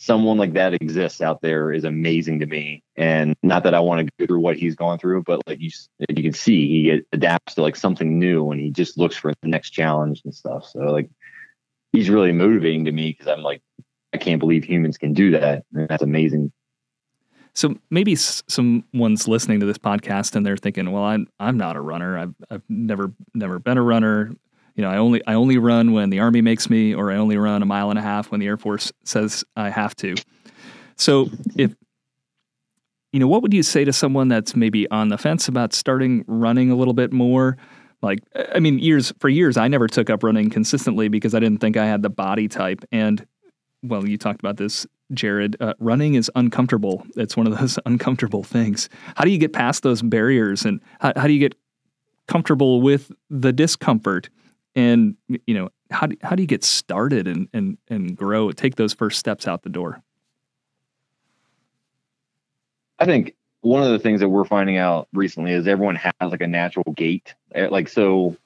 [0.00, 2.82] someone like that exists out there is amazing to me.
[2.96, 5.70] And not that I want to go through what he's gone through, but like you
[6.08, 9.48] you can see he adapts to like something new and he just looks for the
[9.48, 10.64] next challenge and stuff.
[10.66, 11.10] So like
[11.92, 13.60] he's really motivating to me because I'm like
[14.14, 15.64] I can't believe humans can do that.
[15.74, 16.50] And that's amazing
[17.54, 21.80] So maybe someone's listening to this podcast and they're thinking, "Well, I'm I'm not a
[21.80, 22.16] runner.
[22.18, 24.32] I've I've never never been a runner.
[24.74, 27.36] You know, I only I only run when the army makes me, or I only
[27.36, 30.16] run a mile and a half when the Air Force says I have to."
[30.96, 31.74] So if
[33.12, 36.24] you know, what would you say to someone that's maybe on the fence about starting
[36.26, 37.56] running a little bit more?
[38.02, 38.20] Like,
[38.54, 41.76] I mean, years for years, I never took up running consistently because I didn't think
[41.76, 42.84] I had the body type.
[42.92, 43.26] And
[43.82, 47.04] well, you talked about this Jared, uh, running is uncomfortable.
[47.16, 48.88] It's one of those uncomfortable things.
[49.16, 51.54] How do you get past those barriers and how, how do you get
[52.28, 54.30] comfortable with the discomfort?
[54.74, 58.76] And, you know, how do, how do you get started and, and, and grow, take
[58.76, 60.02] those first steps out the door?
[62.98, 66.40] I think one of the things that we're finding out recently is everyone has like
[66.40, 67.34] a natural gait.
[67.54, 68.36] Eh, like, so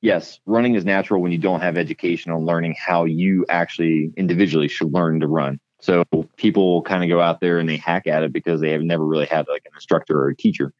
[0.00, 4.68] yes, running is natural when you don't have education on learning how you actually individually
[4.68, 5.58] should learn to run.
[5.80, 6.04] So
[6.36, 9.04] people kind of go out there and they hack at it because they have never
[9.04, 10.72] really had like an instructor or a teacher.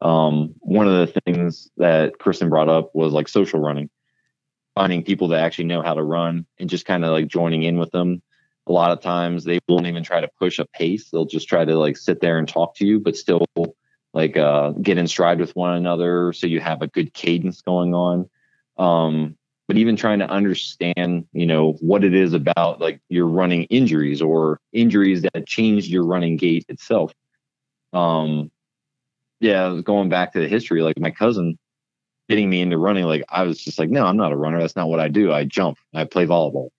[0.00, 3.90] Um, one of the things that Kristine brought up was like social running,
[4.78, 7.80] finding people that actually know how to run and just kind of like joining in
[7.80, 8.22] with them.
[8.68, 11.10] A lot of times they won't even try to push a pace.
[11.10, 13.44] They'll just try to like sit there and talk to you, but still
[14.14, 17.92] like uh, get in stride with one another so you have a good cadence going
[17.92, 18.30] on.
[18.76, 19.36] Um,
[19.66, 24.22] but even trying to understand, you know, what it is about like your running injuries
[24.22, 27.12] or injuries that changed your running gait itself.
[27.92, 28.52] Um,
[29.40, 31.58] yeah, going back to the history, like my cousin
[32.28, 34.60] getting me into running, like I was just like, no, I'm not a runner.
[34.60, 35.32] That's not what I do.
[35.32, 36.70] I jump, I play volleyball.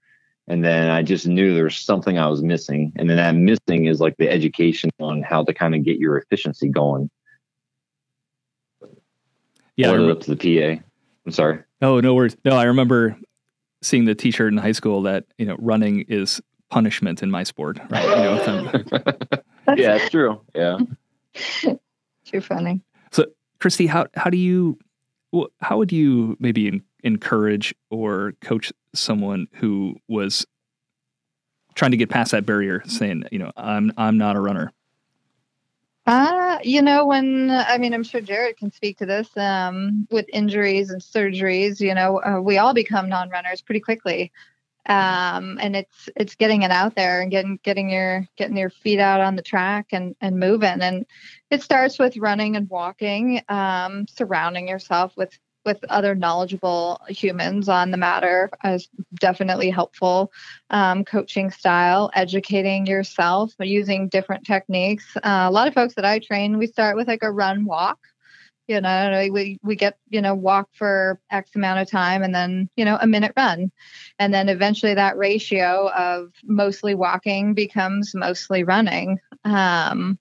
[0.47, 2.91] And then I just knew there was something I was missing.
[2.95, 6.17] And then that missing is like the education on how to kind of get your
[6.17, 7.09] efficiency going.
[9.75, 9.91] Yeah.
[9.91, 10.83] up to the PA.
[11.25, 11.59] I'm sorry.
[11.81, 12.35] Oh, no worries.
[12.43, 13.15] No, I remember
[13.81, 17.79] seeing the T-shirt in high school that you know running is punishment in my sport.
[17.89, 18.03] Right?
[18.03, 18.71] You know,
[19.77, 20.41] yeah, it's true.
[20.53, 20.79] Yeah.
[22.25, 22.81] Too funny.
[23.11, 23.27] So,
[23.59, 24.77] Kristi, how how do you
[25.61, 30.45] how would you maybe encourage or coach someone who was
[31.75, 34.71] trying to get past that barrier, saying, you know, I'm I'm not a runner.
[36.05, 39.29] Uh, you know, when I mean, I'm sure Jared can speak to this.
[39.37, 44.31] Um, with injuries and surgeries, you know, uh, we all become non-runners pretty quickly,
[44.89, 48.99] um, and it's it's getting it out there and getting getting your getting your feet
[48.99, 50.81] out on the track and and moving.
[50.81, 51.05] And
[51.51, 57.91] it starts with running and walking, um, surrounding yourself with with other knowledgeable humans on
[57.91, 60.31] the matter is definitely helpful.
[60.71, 65.05] Um, coaching style, educating yourself, using different techniques.
[65.17, 67.99] Uh, a lot of folks that I train, we start with like a run walk.
[68.69, 72.69] You know, we we get you know walk for X amount of time, and then
[72.75, 73.71] you know a minute run,
[74.19, 79.17] and then eventually that ratio of mostly walking becomes mostly running.
[79.43, 80.19] Um,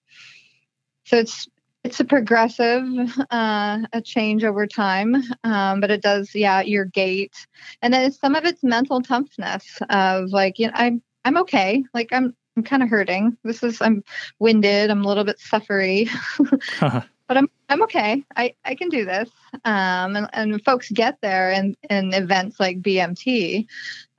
[1.05, 1.47] so it's
[1.85, 2.85] it's a progressive
[3.31, 5.17] uh, a change over time.
[5.45, 7.35] Um, but it does yeah your gait.
[7.83, 11.85] And then some of it's mental toughness of like you know i'm i'm okay.
[11.93, 13.37] Like i'm i'm kind of hurting.
[13.45, 14.03] This is i'm
[14.39, 14.91] winded.
[14.91, 16.09] I'm a little bit suffery
[17.29, 18.25] but i'm i'm okay.
[18.35, 19.31] I i can do this.
[19.65, 23.67] Um, and, and folks get there in in events like bmt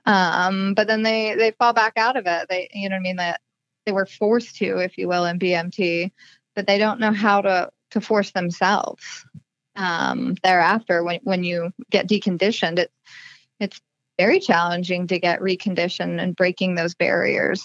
[0.06, 2.48] um, but then they they fall back out of it.
[2.48, 3.16] They you know what i mean?
[3.16, 3.40] That
[3.86, 6.12] they were forced to if you will in bmt
[6.54, 9.24] but they don't know how to to force themselves
[9.76, 12.78] um, thereafter when when you get deconditioned.
[12.78, 12.92] It
[13.58, 13.80] it's
[14.18, 17.62] very challenging to get reconditioned and breaking those barriers.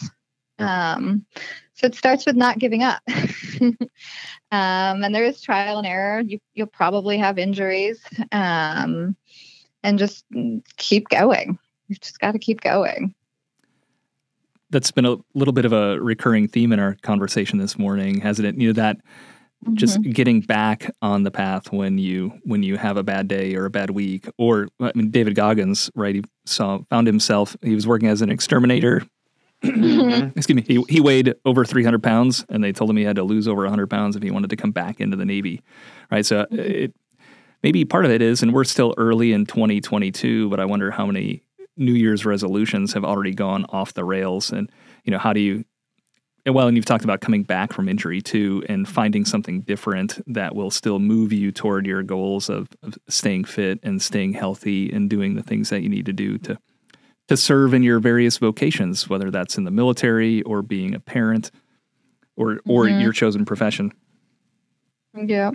[0.57, 1.25] Um,
[1.73, 3.01] so it starts with not giving up
[4.51, 9.15] um, and there is trial and error you, you'll probably have injuries um,
[9.83, 10.25] and just
[10.77, 13.13] keep going you've just got to keep going
[14.75, 18.47] that's been a little bit of a recurring theme in our conversation this morning, hasn't
[18.47, 18.59] it?
[18.59, 19.75] You know that mm-hmm.
[19.75, 23.65] just getting back on the path when you when you have a bad day or
[23.65, 26.15] a bad week, or I mean, David Goggins, right?
[26.15, 27.55] He saw found himself.
[27.61, 29.03] He was working as an exterminator.
[29.63, 30.37] Mm-hmm.
[30.37, 30.63] Excuse me.
[30.67, 33.61] He he weighed over 300 pounds, and they told him he had to lose over
[33.61, 35.61] 100 pounds if he wanted to come back into the Navy,
[36.11, 36.25] right?
[36.25, 36.59] So mm-hmm.
[36.59, 36.95] it
[37.63, 41.07] maybe part of it is, and we're still early in 2022, but I wonder how
[41.07, 41.41] many
[41.77, 44.69] New Year's resolutions have already gone off the rails, and
[45.03, 45.65] you know how do you?
[46.47, 50.55] Well, and you've talked about coming back from injury too, and finding something different that
[50.55, 55.09] will still move you toward your goals of, of staying fit and staying healthy and
[55.09, 56.59] doing the things that you need to do to
[57.27, 61.51] to serve in your various vocations, whether that's in the military or being a parent
[62.35, 63.01] or or mm-hmm.
[63.01, 63.91] your chosen profession.
[65.15, 65.51] Yeah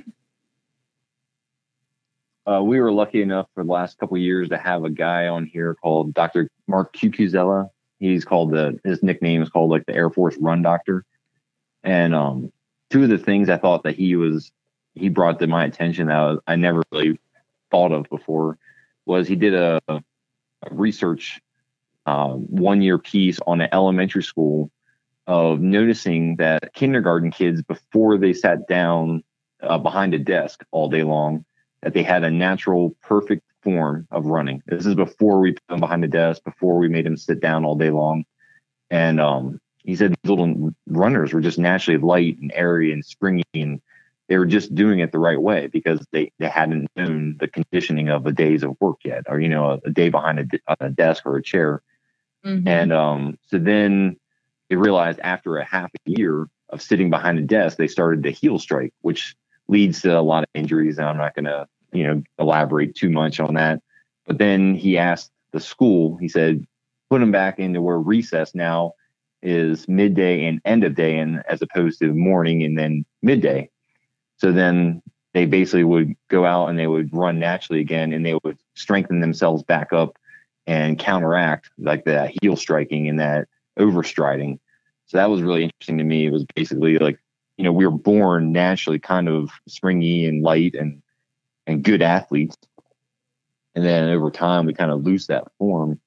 [2.50, 5.46] uh, we were lucky enough for the last couple years to have a guy on
[5.46, 6.48] here called Dr.
[6.66, 7.68] Mark Cucuzzella.
[7.98, 11.04] He's called the his nickname is called like the Air Force Run Doctor,
[11.84, 12.52] and um,
[12.88, 14.50] two of the things I thought that he was
[14.94, 17.20] he brought to my attention that I, I never really
[17.70, 18.58] thought of before
[19.04, 20.02] was he did a, a
[20.70, 21.40] research
[22.10, 24.70] um, one year piece on an elementary school
[25.28, 29.22] of noticing that kindergarten kids before they sat down
[29.62, 31.44] uh, behind a desk all day long
[31.82, 34.60] that they had a natural perfect form of running.
[34.66, 37.64] This is before we put them behind the desk before we made them sit down
[37.64, 38.24] all day long.
[38.90, 43.44] And um, he said these little runners were just naturally light and airy and springy
[43.54, 43.80] and
[44.28, 48.08] they were just doing it the right way because they, they hadn't known the conditioning
[48.08, 50.88] of a days of work yet or you know a, a day behind a, a,
[50.88, 51.82] desk or a chair
[52.44, 52.66] mm-hmm.
[52.66, 54.16] and um, so then
[54.68, 58.30] they realized after a half a year of sitting behind a desk they started to
[58.30, 59.34] heel strike which
[59.68, 63.10] leads to a lot of injuries and i'm not going to you know elaborate too
[63.10, 63.80] much on that
[64.26, 66.64] but then he asked the school he said
[67.08, 68.92] put them back into where recess now
[69.42, 73.68] is midday and end of day and as opposed to morning and then midday
[74.36, 78.38] so then they basically would go out and they would run naturally again and they
[78.44, 80.16] would strengthen themselves back up
[80.70, 84.60] and counteract like that heel striking and that overstriding.
[85.06, 86.26] So that was really interesting to me.
[86.26, 87.18] It was basically like,
[87.56, 91.02] you know, we were born naturally kind of springy and light and
[91.66, 92.56] and good athletes.
[93.74, 96.00] And then over time we kind of lose that form.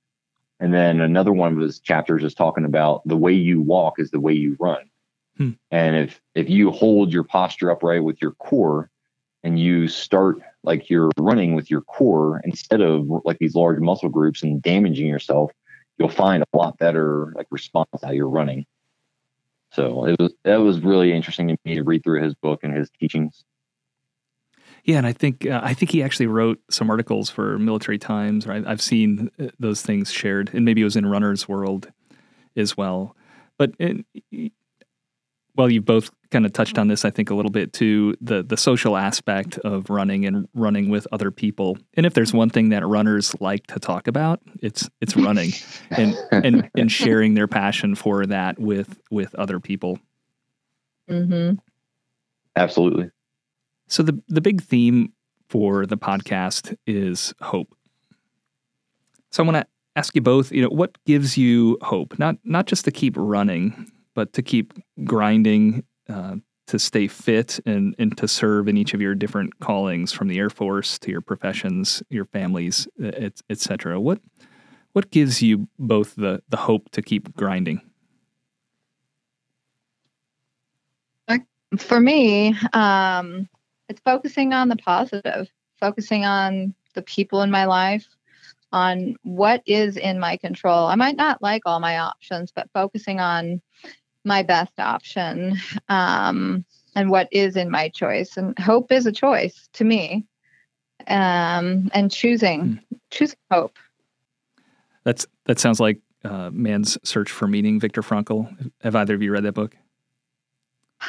[0.62, 4.12] And then another one of his chapters is talking about the way you walk is
[4.12, 4.89] the way you run.
[5.38, 5.52] Hmm.
[5.71, 8.89] And if if you hold your posture upright with your core
[9.43, 14.10] and you start like you're running with your core instead of like these large muscle
[14.10, 15.52] groups and damaging yourself,
[15.97, 18.65] you'll find a lot better like response how you're running.
[19.71, 22.76] So it was that was really interesting to me to read through his book and
[22.76, 23.43] his teachings.
[24.84, 28.45] Yeah, and I think uh, I think he actually wrote some articles for Military Times.
[28.45, 31.91] Right, I've seen uh, those things shared, and maybe it was in Runner's World
[32.56, 33.15] as well.
[33.58, 33.73] But
[35.56, 38.44] well, you both kind of touched on this, I think, a little bit too the
[38.44, 41.78] the social aspect of running and running with other people.
[41.94, 45.52] And if there's one thing that runners like to talk about, it's it's running
[45.92, 50.00] and and and sharing their passion for that with with other people.
[51.10, 51.56] Mm-hmm.
[52.56, 53.12] Absolutely.
[53.88, 55.13] So the the big theme
[55.50, 57.76] for the podcast is hope.
[59.32, 62.18] So I want to ask you both, you know, what gives you hope?
[62.18, 64.73] Not not just to keep running, but to keep
[65.04, 66.36] grinding, uh,
[66.67, 70.38] to stay fit, and and to serve in each of your different callings, from the
[70.38, 72.88] Air Force to your professions, your families,
[73.49, 73.95] etc.
[73.95, 74.19] Et what
[74.93, 77.82] what gives you both the the hope to keep grinding?
[81.80, 83.49] For me, um,
[83.89, 85.47] it's focusing on the positive,
[85.80, 88.06] focusing on the people in my life,
[88.71, 90.88] on what is in my control.
[90.88, 93.62] I might not like all my options, but focusing on
[94.23, 95.57] my best option
[95.89, 96.63] um,
[96.95, 98.38] and what is in my choice.
[98.38, 100.25] And hope is a choice to me.
[101.07, 102.99] Um, and choosing, mm.
[103.12, 103.77] choosing hope.
[105.03, 108.71] That's that sounds like uh, Man's Search for Meaning, Viktor Frankl.
[108.81, 109.75] Have either of you read that book?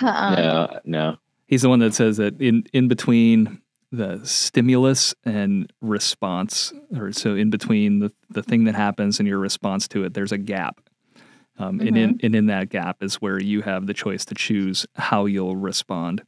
[0.01, 1.17] Um, no, no.
[1.47, 3.61] He's the one that says that in in between
[3.93, 9.39] the stimulus and response, or so in between the, the thing that happens and your
[9.39, 10.81] response to it, there's a gap.
[11.59, 11.89] Um, mm-hmm.
[11.89, 15.27] and, in, and in that gap is where you have the choice to choose how
[15.27, 16.23] you'll respond.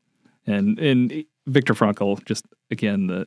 [0.47, 3.27] And and Viktor Frankl, just again the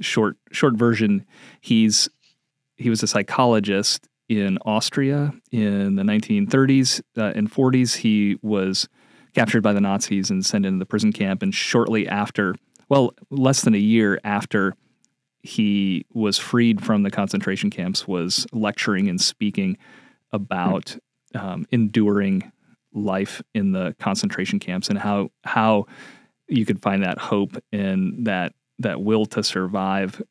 [0.00, 1.26] short short version,
[1.60, 2.08] he's
[2.76, 7.96] he was a psychologist in Austria in the 1930s uh, and 40s.
[7.96, 8.88] He was
[9.34, 11.42] captured by the Nazis and sent into the prison camp.
[11.42, 12.54] And shortly after,
[12.88, 14.74] well, less than a year after
[15.42, 19.76] he was freed from the concentration camps, was lecturing and speaking
[20.32, 20.96] about
[21.34, 22.50] um, enduring
[22.92, 25.86] life in the concentration camps and how how
[26.48, 30.22] you could find that hope and that that will to survive.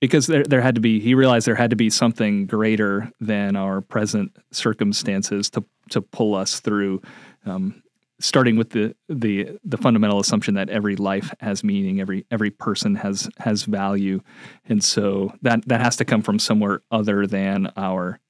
[0.00, 3.56] Because there there had to be he realized there had to be something greater than
[3.56, 7.02] our present circumstances to to pull us through
[7.44, 7.82] um,
[8.20, 12.94] starting with the the the fundamental assumption that every life has meaning every every person
[12.94, 14.20] has has value.
[14.66, 18.20] And so that that has to come from somewhere other than our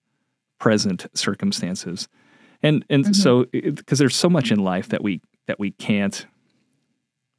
[0.60, 2.08] present circumstances.
[2.62, 3.12] And and mm-hmm.
[3.14, 6.26] so because there's so much in life that we that we can't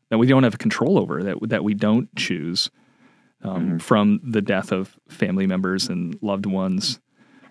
[0.09, 2.69] that we don't have control over that that we don't choose
[3.43, 3.77] um, mm-hmm.
[3.77, 6.99] from the death of family members and loved ones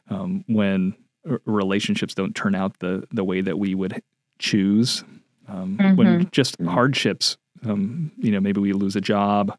[0.08, 0.94] um, when
[1.28, 4.02] r- relationships don't turn out the the way that we would
[4.38, 5.04] choose
[5.48, 5.96] um, mm-hmm.
[5.96, 6.72] when just mm-hmm.
[6.72, 9.56] hardships um, you know maybe we lose a job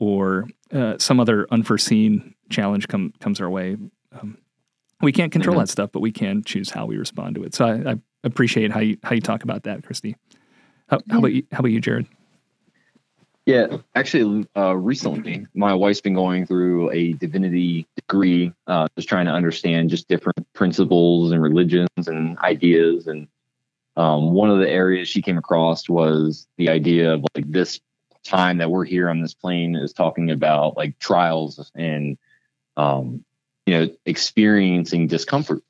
[0.00, 3.76] or uh, some other unforeseen challenge come, comes our way
[4.20, 4.36] um,
[5.00, 5.62] we can't control mm-hmm.
[5.62, 7.54] that stuff, but we can choose how we respond to it.
[7.54, 10.14] So I, I, appreciate how you how you talk about that, Kristi.
[10.88, 11.42] How, how about you?
[11.52, 12.06] How about you, Jared?
[13.46, 19.26] Yeah, actually, uh, recently, my wife's been going through a divinity degree, uh, just trying
[19.26, 23.06] to understand just different principles and religions and ideas.
[23.06, 23.28] And
[23.96, 27.80] um, one of the areas she came across was the idea of like this
[28.24, 32.16] time that we're here on this plane is talking about like trials and,
[32.78, 33.26] um,
[33.66, 35.62] you know, experiencing discomfort,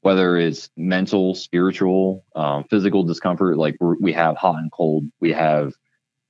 [0.00, 3.56] whether it's mental, spiritual, um, physical discomfort.
[3.56, 5.74] Like we have hot and cold, we have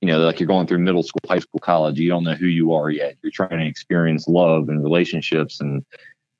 [0.01, 2.45] you know, like you're going through middle school, high school, college, you don't know who
[2.45, 3.15] you are yet.
[3.23, 5.83] You're trying to experience love and relationships and,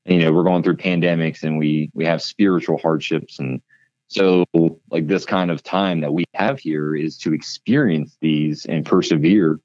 [0.05, 3.61] you know, we're going through pandemics and we we have spiritual hardships and
[4.07, 4.45] so
[4.91, 9.59] like this kind of time that we have here is to experience these and persevere,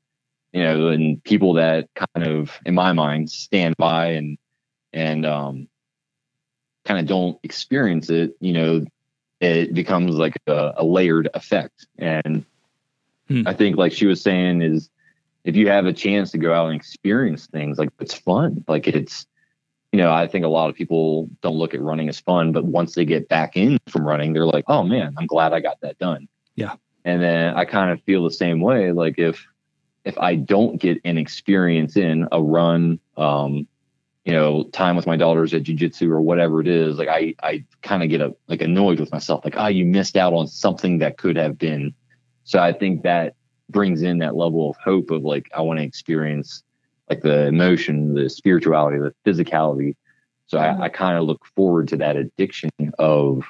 [0.53, 4.39] you know, and people that kind of in my mind stand by and
[4.93, 5.69] and um
[6.85, 8.85] kind of don't experience it, you know,
[9.41, 11.87] it becomes like a, a layered effect.
[11.99, 12.45] And
[13.31, 13.47] Hmm.
[13.47, 14.91] I think, like she was saying, is
[15.45, 18.65] if you have a chance to go out and experience things, like it's fun.
[18.67, 19.25] Like it's,
[19.93, 22.65] you know, I think a lot of people don't look at running as fun, but
[22.65, 25.81] once they get back in from running, they're like, oh man, I'm glad I got
[25.83, 26.29] that done.
[26.57, 26.75] Yeah.
[27.05, 28.91] And then I kind of feel the same way.
[28.91, 29.47] Like if,
[30.05, 33.69] if I don't get an experience in a run, um,
[34.31, 37.65] you know, time with my daughters at jujitsu or whatever it is, like I, I
[37.83, 40.99] kind of get a, like annoyed with myself, like, oh, you missed out on something
[40.99, 41.95] that could have been
[42.45, 43.35] so I think that
[43.69, 46.65] brings in that level of hope of like, I want to experience
[47.09, 49.95] like the emotion, the spirituality, the physicality.
[50.49, 50.59] So.
[50.59, 53.45] I, I kind of look forward to that addiction of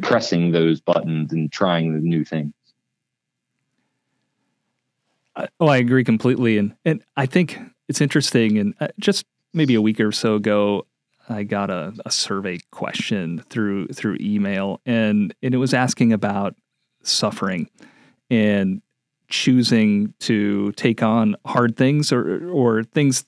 [0.00, 2.54] pressing those buttons and trying the new things.
[5.60, 7.58] Oh, I agree completely, and and I think
[7.88, 8.58] it's interesting.
[8.58, 10.86] And uh, just maybe a week or so ago,
[11.28, 16.54] I got a, a survey question through through email, and and it was asking about
[17.02, 17.68] suffering
[18.30, 18.82] and
[19.28, 23.24] choosing to take on hard things or or things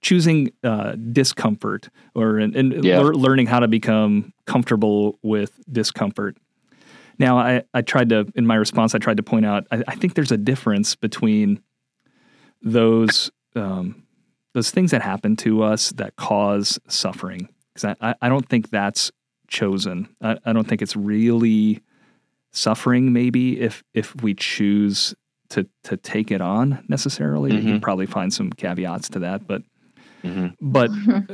[0.00, 3.00] choosing uh, discomfort or and, and yeah.
[3.00, 6.36] le- learning how to become comfortable with discomfort.
[7.18, 9.94] Now, I, I tried to in my response, I tried to point out I, I
[9.94, 11.60] think there's a difference between
[12.62, 14.04] those um,
[14.54, 17.48] those things that happen to us that cause suffering.
[17.74, 19.10] Because I, I don't think that's
[19.48, 20.08] chosen.
[20.20, 21.82] I, I don't think it's really
[22.50, 25.14] suffering maybe if if we choose
[25.50, 27.52] to to take it on necessarily.
[27.52, 27.68] Mm-hmm.
[27.68, 29.62] You'd probably find some caveats to that, but
[30.22, 30.48] mm-hmm.
[30.60, 30.90] but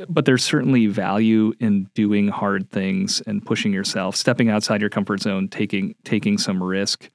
[0.08, 5.20] but there's certainly value in doing hard things and pushing yourself, stepping outside your comfort
[5.20, 7.10] zone, taking taking some risk.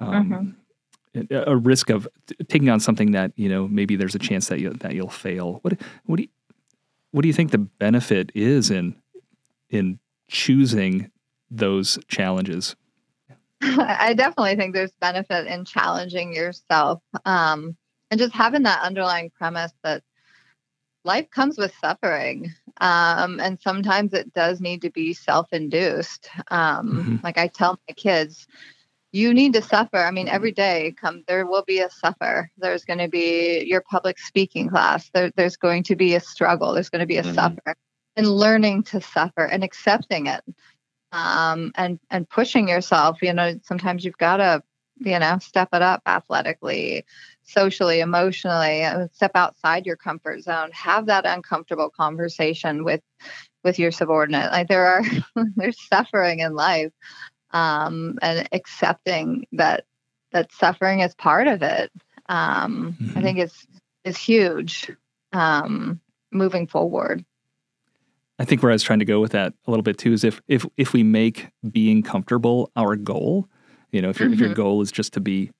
[0.00, 0.50] Um, mm-hmm.
[1.30, 2.08] A risk of
[2.48, 5.60] taking on something that you know maybe there's a chance that you that you'll fail.
[5.62, 6.28] What what do you,
[7.10, 8.94] what do you think the benefit is in
[9.70, 9.98] in
[10.28, 11.10] choosing
[11.50, 12.76] those challenges?
[13.60, 17.76] I definitely think there's benefit in challenging yourself um,
[18.10, 20.02] and just having that underlying premise that
[21.04, 22.52] life comes with suffering.
[22.80, 26.30] Um, and sometimes it does need to be self induced.
[26.50, 27.16] Um, mm-hmm.
[27.24, 28.46] Like I tell my kids,
[29.12, 29.96] you need to suffer.
[29.96, 32.50] I mean, every day come there will be a suffer.
[32.58, 35.10] There's going to be your public speaking class.
[35.14, 36.74] There, there's going to be a struggle.
[36.74, 37.34] There's going to be a mm-hmm.
[37.34, 37.76] suffer.
[38.16, 40.42] And learning to suffer and accepting it
[41.12, 43.18] um, and and pushing yourself.
[43.22, 44.62] You know, sometimes you've got to
[44.98, 47.04] you know step it up athletically,
[47.44, 50.70] socially, emotionally, uh, step outside your comfort zone.
[50.72, 53.00] Have that uncomfortable conversation with
[53.64, 54.52] with your subordinate.
[54.52, 55.02] Like there are
[55.56, 56.92] there's suffering in life,
[57.52, 59.84] um, and accepting that
[60.32, 61.90] that suffering is part of it.
[62.28, 63.18] Um, mm-hmm.
[63.18, 63.66] I think is
[64.04, 64.90] is huge
[65.32, 66.00] um,
[66.32, 67.24] moving forward.
[68.38, 70.24] I think where I was trying to go with that a little bit too is
[70.24, 73.48] if if if we make being comfortable our goal,
[73.90, 74.34] you know, if your mm-hmm.
[74.34, 74.56] if your mm-hmm.
[74.56, 75.50] goal is just to be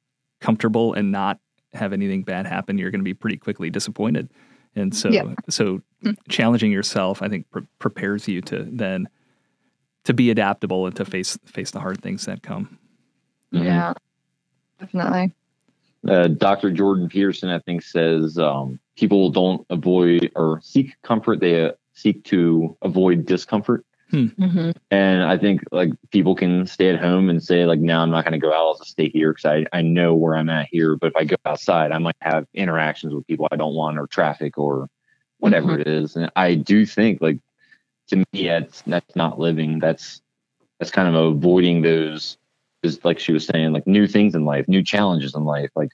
[0.41, 1.39] comfortable and not
[1.73, 4.31] have anything bad happen, you're going to be pretty quickly disappointed.
[4.77, 5.35] And so yeah.
[5.49, 6.13] so mm-hmm.
[6.29, 9.09] challenging yourself, I think, pre- prepares you to then
[10.05, 12.79] to be adaptable and to face face the hard things that come.
[13.53, 13.65] Mm-hmm.
[13.65, 13.93] Yeah,
[14.79, 15.33] definitely.
[16.09, 16.71] Uh, Dr.
[16.71, 22.77] Jordan Peterson, I think, says um, people don't avoid or seek comfort; they seek to
[22.83, 23.85] avoid discomfort.
[24.11, 24.27] Hmm.
[24.39, 24.71] Mm-hmm.
[24.91, 28.25] And I think like people can stay at home and say like, no, I'm not
[28.25, 28.67] going to go out.
[28.67, 30.97] I'll just stay here because I, I know where I'm at here.
[30.97, 34.07] But if I go outside, I might have interactions with people I don't want or
[34.07, 34.89] traffic or
[35.39, 35.83] whatever mm-hmm.
[35.83, 36.17] it is.
[36.17, 37.39] And I do think like
[38.09, 39.79] to me, that's, that's not living.
[39.79, 40.21] That's,
[40.79, 42.39] that's kind of avoiding those,
[42.83, 45.71] is like she was saying, like new things in life, new challenges in life.
[45.75, 45.91] Like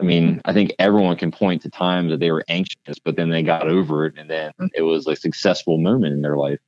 [0.00, 3.28] I mean, I think everyone can point to times that they were anxious, but then
[3.28, 4.66] they got over it, and then mm-hmm.
[4.74, 6.58] it was a successful moment in their life.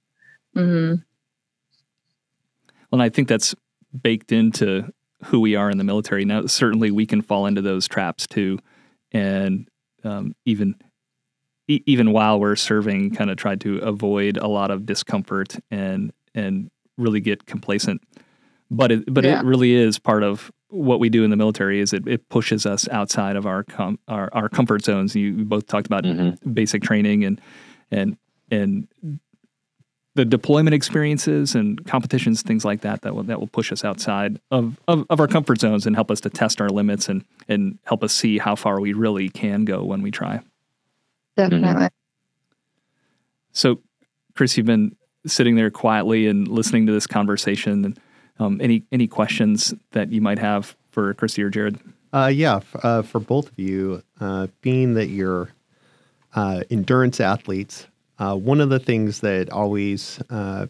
[0.54, 0.96] Mm-hmm.
[2.90, 3.54] Well, and I think that's
[4.02, 4.92] baked into
[5.24, 6.26] who we are in the military.
[6.26, 8.58] Now, certainly we can fall into those traps too,
[9.12, 9.66] and
[10.04, 10.74] um, even
[11.72, 16.12] e- even while we're serving, kind of try to avoid a lot of discomfort and
[16.34, 18.02] and really get complacent.
[18.70, 19.40] But it but Yeah.
[19.40, 21.80] it really is part of what we do in the military.
[21.80, 25.14] Is it, it pushes us outside of our com- our our comfort zones.
[25.14, 26.54] You both talked about Mhm.
[26.54, 27.40] basic training and
[27.90, 28.16] and
[28.50, 28.88] and
[30.14, 34.38] the deployment experiences and competitions, things like that, that will that will push us outside
[34.50, 37.78] of, of, of our comfort zones and help us to test our limits and and
[37.84, 40.40] help us see how far we really can go when we try.
[41.36, 41.88] Definitely.
[43.52, 43.80] So,
[44.34, 47.84] Chris, you've been sitting there quietly and listening to this conversation.
[47.84, 48.00] And
[48.38, 51.78] um, any any questions that you might have for Kristi or Jared?
[52.12, 55.50] Uh, yeah, f- uh, for both of you, uh, being that you're
[56.34, 57.86] uh, endurance athletes,
[58.18, 60.66] uh, one of the things that always uh,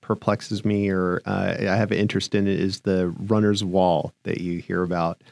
[0.00, 4.40] perplexes me or uh, I have an interest in it is the runner's wall that
[4.40, 5.22] you hear about.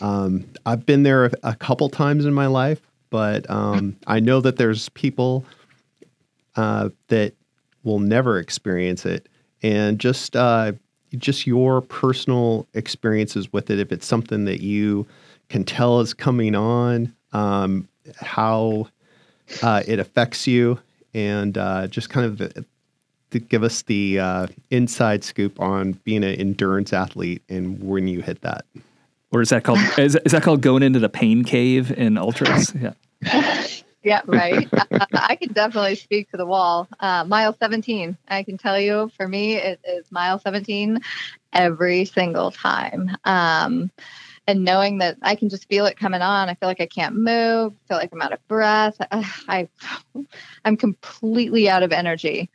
[0.00, 2.80] Um, I've been there a, a couple times in my life,
[3.10, 5.44] but um, I know that there's people
[6.56, 7.34] uh, that
[7.84, 9.28] will never experience it,
[9.62, 10.72] and just uh,
[11.16, 13.78] just your personal experiences with it.
[13.78, 15.06] If it's something that you
[15.48, 18.88] can tell is coming on, um, how
[19.62, 20.78] uh, it affects you,
[21.14, 22.62] and uh, just kind of uh,
[23.30, 28.22] to give us the uh, inside scoop on being an endurance athlete and when you
[28.22, 28.64] hit that.
[29.32, 32.74] Or is that called is, is that called going into the pain cave in ultras?
[33.22, 33.66] Yeah.
[34.04, 34.68] Yeah, right.
[34.92, 36.88] uh, I can definitely speak to the wall.
[37.00, 41.00] Uh, mile 17, I can tell you for me, it is mile 17
[41.52, 43.10] every single time.
[43.24, 43.90] Um,
[44.46, 47.16] and knowing that I can just feel it coming on, I feel like I can't
[47.16, 48.96] move, feel like I'm out of breath.
[49.10, 49.68] Uh, I,
[50.64, 52.48] I'm completely out of energy.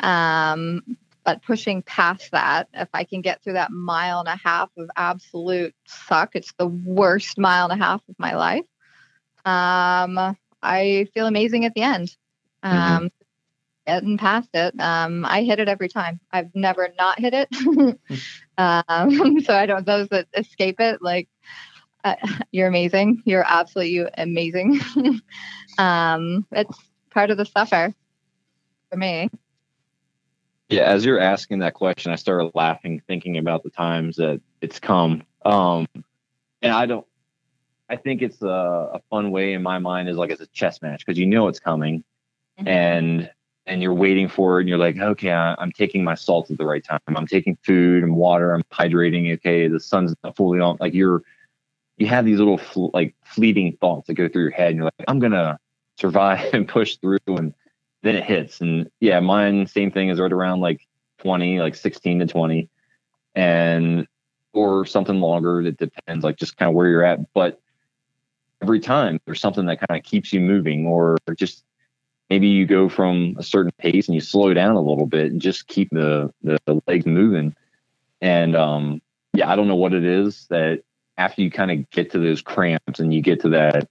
[0.00, 0.96] Um,
[1.26, 4.88] but pushing past that, if I can get through that mile and a half of
[4.96, 8.64] absolute suck, it's the worst mile and a half of my life.
[9.44, 12.16] Um, I feel amazing at the end.
[12.62, 13.10] Um,
[13.86, 16.18] Getting past it, um, I hit it every time.
[16.32, 17.48] I've never not hit it.
[18.58, 19.86] um, so I don't.
[19.86, 21.28] Those that escape it, like
[22.02, 22.16] uh,
[22.50, 23.22] you're amazing.
[23.24, 24.80] You're absolutely amazing.
[25.78, 26.76] um, it's
[27.10, 27.94] part of the suffer
[28.90, 29.30] for me.
[30.68, 34.80] Yeah, as you're asking that question, I started laughing, thinking about the times that it's
[34.80, 35.22] come.
[35.44, 35.86] Um,
[36.62, 37.06] and I don't.
[37.88, 40.82] I think it's a, a fun way in my mind is like it's a chess
[40.82, 42.02] match because you know it's coming,
[42.58, 42.66] Mhm.
[42.68, 43.30] and
[43.66, 46.58] and you're waiting for it, and you're like, okay, I, I'm taking my salt at
[46.58, 47.00] the right time.
[47.08, 48.52] I'm taking food and water.
[48.52, 49.32] I'm hydrating.
[49.34, 50.78] Okay, the sun's not fully on.
[50.80, 51.22] Like you're,
[51.98, 54.84] you have these little fl- like fleeting thoughts that go through your head, and you're
[54.86, 55.60] like, I'm gonna
[55.98, 57.54] survive and push through, and
[58.02, 58.60] then it hits.
[58.60, 60.86] And yeah, mine same thing is right around like
[61.18, 62.68] 20, like 16 to 20,
[63.34, 64.06] and
[64.52, 65.60] or something longer.
[65.60, 67.32] It depends, like just kind of where you're at.
[67.34, 67.60] But
[68.62, 71.64] every time there's something that kind of keeps you moving, or just
[72.30, 75.40] maybe you go from a certain pace and you slow down a little bit and
[75.40, 77.54] just keep the the, the legs moving.
[78.20, 79.02] And um,
[79.34, 80.82] yeah, I don't know what it is that
[81.18, 83.88] after you kind of get to those cramps and you get to that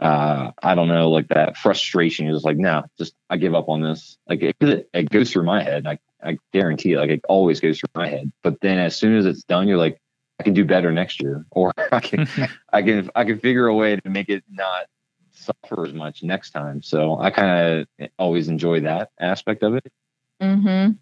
[0.00, 3.80] uh i don't know like that frustration is like no just i give up on
[3.82, 7.60] this like it, it, it goes through my head i i guarantee like it always
[7.60, 10.00] goes through my head but then as soon as it's done you're like
[10.38, 12.28] i can do better next year or i can
[12.72, 14.86] i can i can figure a way to make it not
[15.32, 19.92] suffer as much next time so i kind of always enjoy that aspect of it
[20.40, 20.92] Mm-hmm.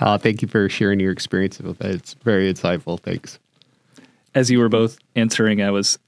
[0.00, 1.94] Uh, thank you for sharing your experience with it.
[1.94, 2.98] It's very insightful.
[2.98, 3.38] Thanks.
[4.34, 5.98] As you were both answering, I was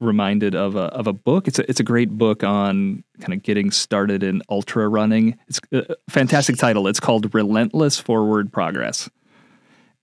[0.00, 1.48] reminded of a of a book.
[1.48, 5.36] It's a it's a great book on kind of getting started in ultra running.
[5.48, 6.86] It's a fantastic title.
[6.86, 9.10] It's called Relentless Forward Progress.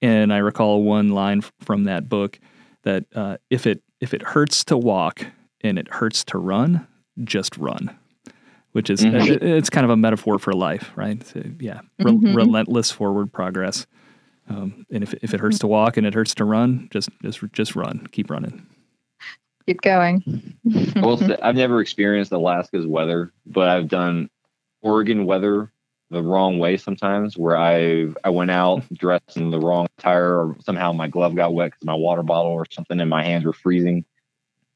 [0.01, 2.39] And I recall one line from that book
[2.83, 5.25] that uh, if it if it hurts to walk
[5.61, 6.85] and it hurts to run,
[7.23, 7.95] just run.
[8.73, 9.29] Which is Mhm.
[9.29, 11.25] it- it's kind of a metaphor for life, right?
[11.25, 12.35] So, yeah, re- Mhm.
[12.35, 13.87] relentless forward progress.
[14.49, 17.39] Um, and if if it hurts to walk and it hurts to run, just just
[17.53, 18.65] just run, keep running.
[19.67, 20.53] Keep going.
[20.95, 24.29] well, I've never experienced Alaska's weather, but I've done
[24.81, 25.71] Oregon weather
[26.11, 27.35] the wrong way sometimes.
[27.37, 31.53] Where I I went out dressed in the wrong attire, or somehow my glove got
[31.53, 34.05] wet because my water bottle or something, and my hands were freezing.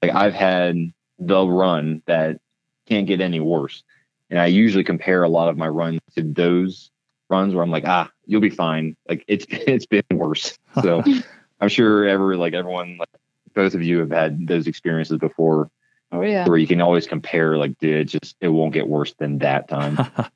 [0.01, 2.39] Like I've had the run that
[2.87, 3.83] can't get any worse,
[4.31, 6.89] and I usually compare a lot of my runs to those
[7.29, 8.95] runs where I'm like, ah, you'll be fine.
[9.07, 10.57] Like it's it's been worse.
[10.81, 11.03] So
[11.61, 13.09] I'm sure every like everyone like
[13.53, 15.69] both of you have had those experiences before
[16.11, 16.47] oh yeah.
[16.47, 19.67] where you can always compare like dude it just it won't get worse than that
[19.67, 19.97] time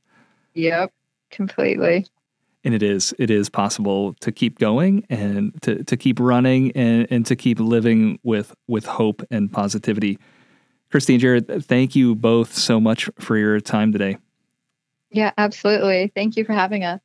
[0.54, 0.92] Yep.
[1.32, 2.06] Completely.
[2.64, 7.08] and it is it is possible to keep going and to, to keep running and,
[7.10, 10.20] and to keep living with with hope and positivity.
[10.92, 14.18] Kristine Jared, thank you both so much for your time today.
[15.10, 16.12] Yeah, absolutely.
[16.14, 17.02] Thank you for having us.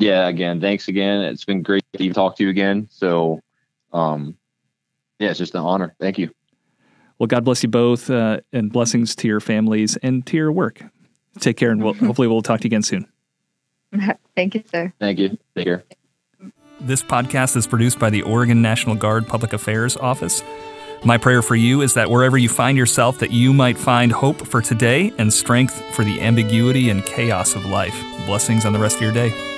[0.00, 1.20] Yeah, again, thanks again.
[1.22, 2.88] It's been great to talk to you again.
[2.90, 3.40] So,
[3.92, 4.36] um,
[5.18, 5.94] yeah, it's just an honor.
[6.00, 6.30] Thank you.
[7.18, 10.82] Well, God bless you both, uh, and blessings to your families and to your work.
[11.40, 13.06] Take care, and we'll, hopefully we'll talk to you again soon.
[14.36, 14.92] Thank you, sir.
[15.00, 15.36] Thank you.
[15.56, 15.84] Take care.
[16.80, 20.42] This podcast is produced by the Oregon National Guard Public Affairs Office.
[21.04, 24.46] My prayer for you is that wherever you find yourself, that you might find hope
[24.46, 27.96] for today and strength for the ambiguity and chaos of life.
[28.26, 29.57] Blessings on the rest of your day.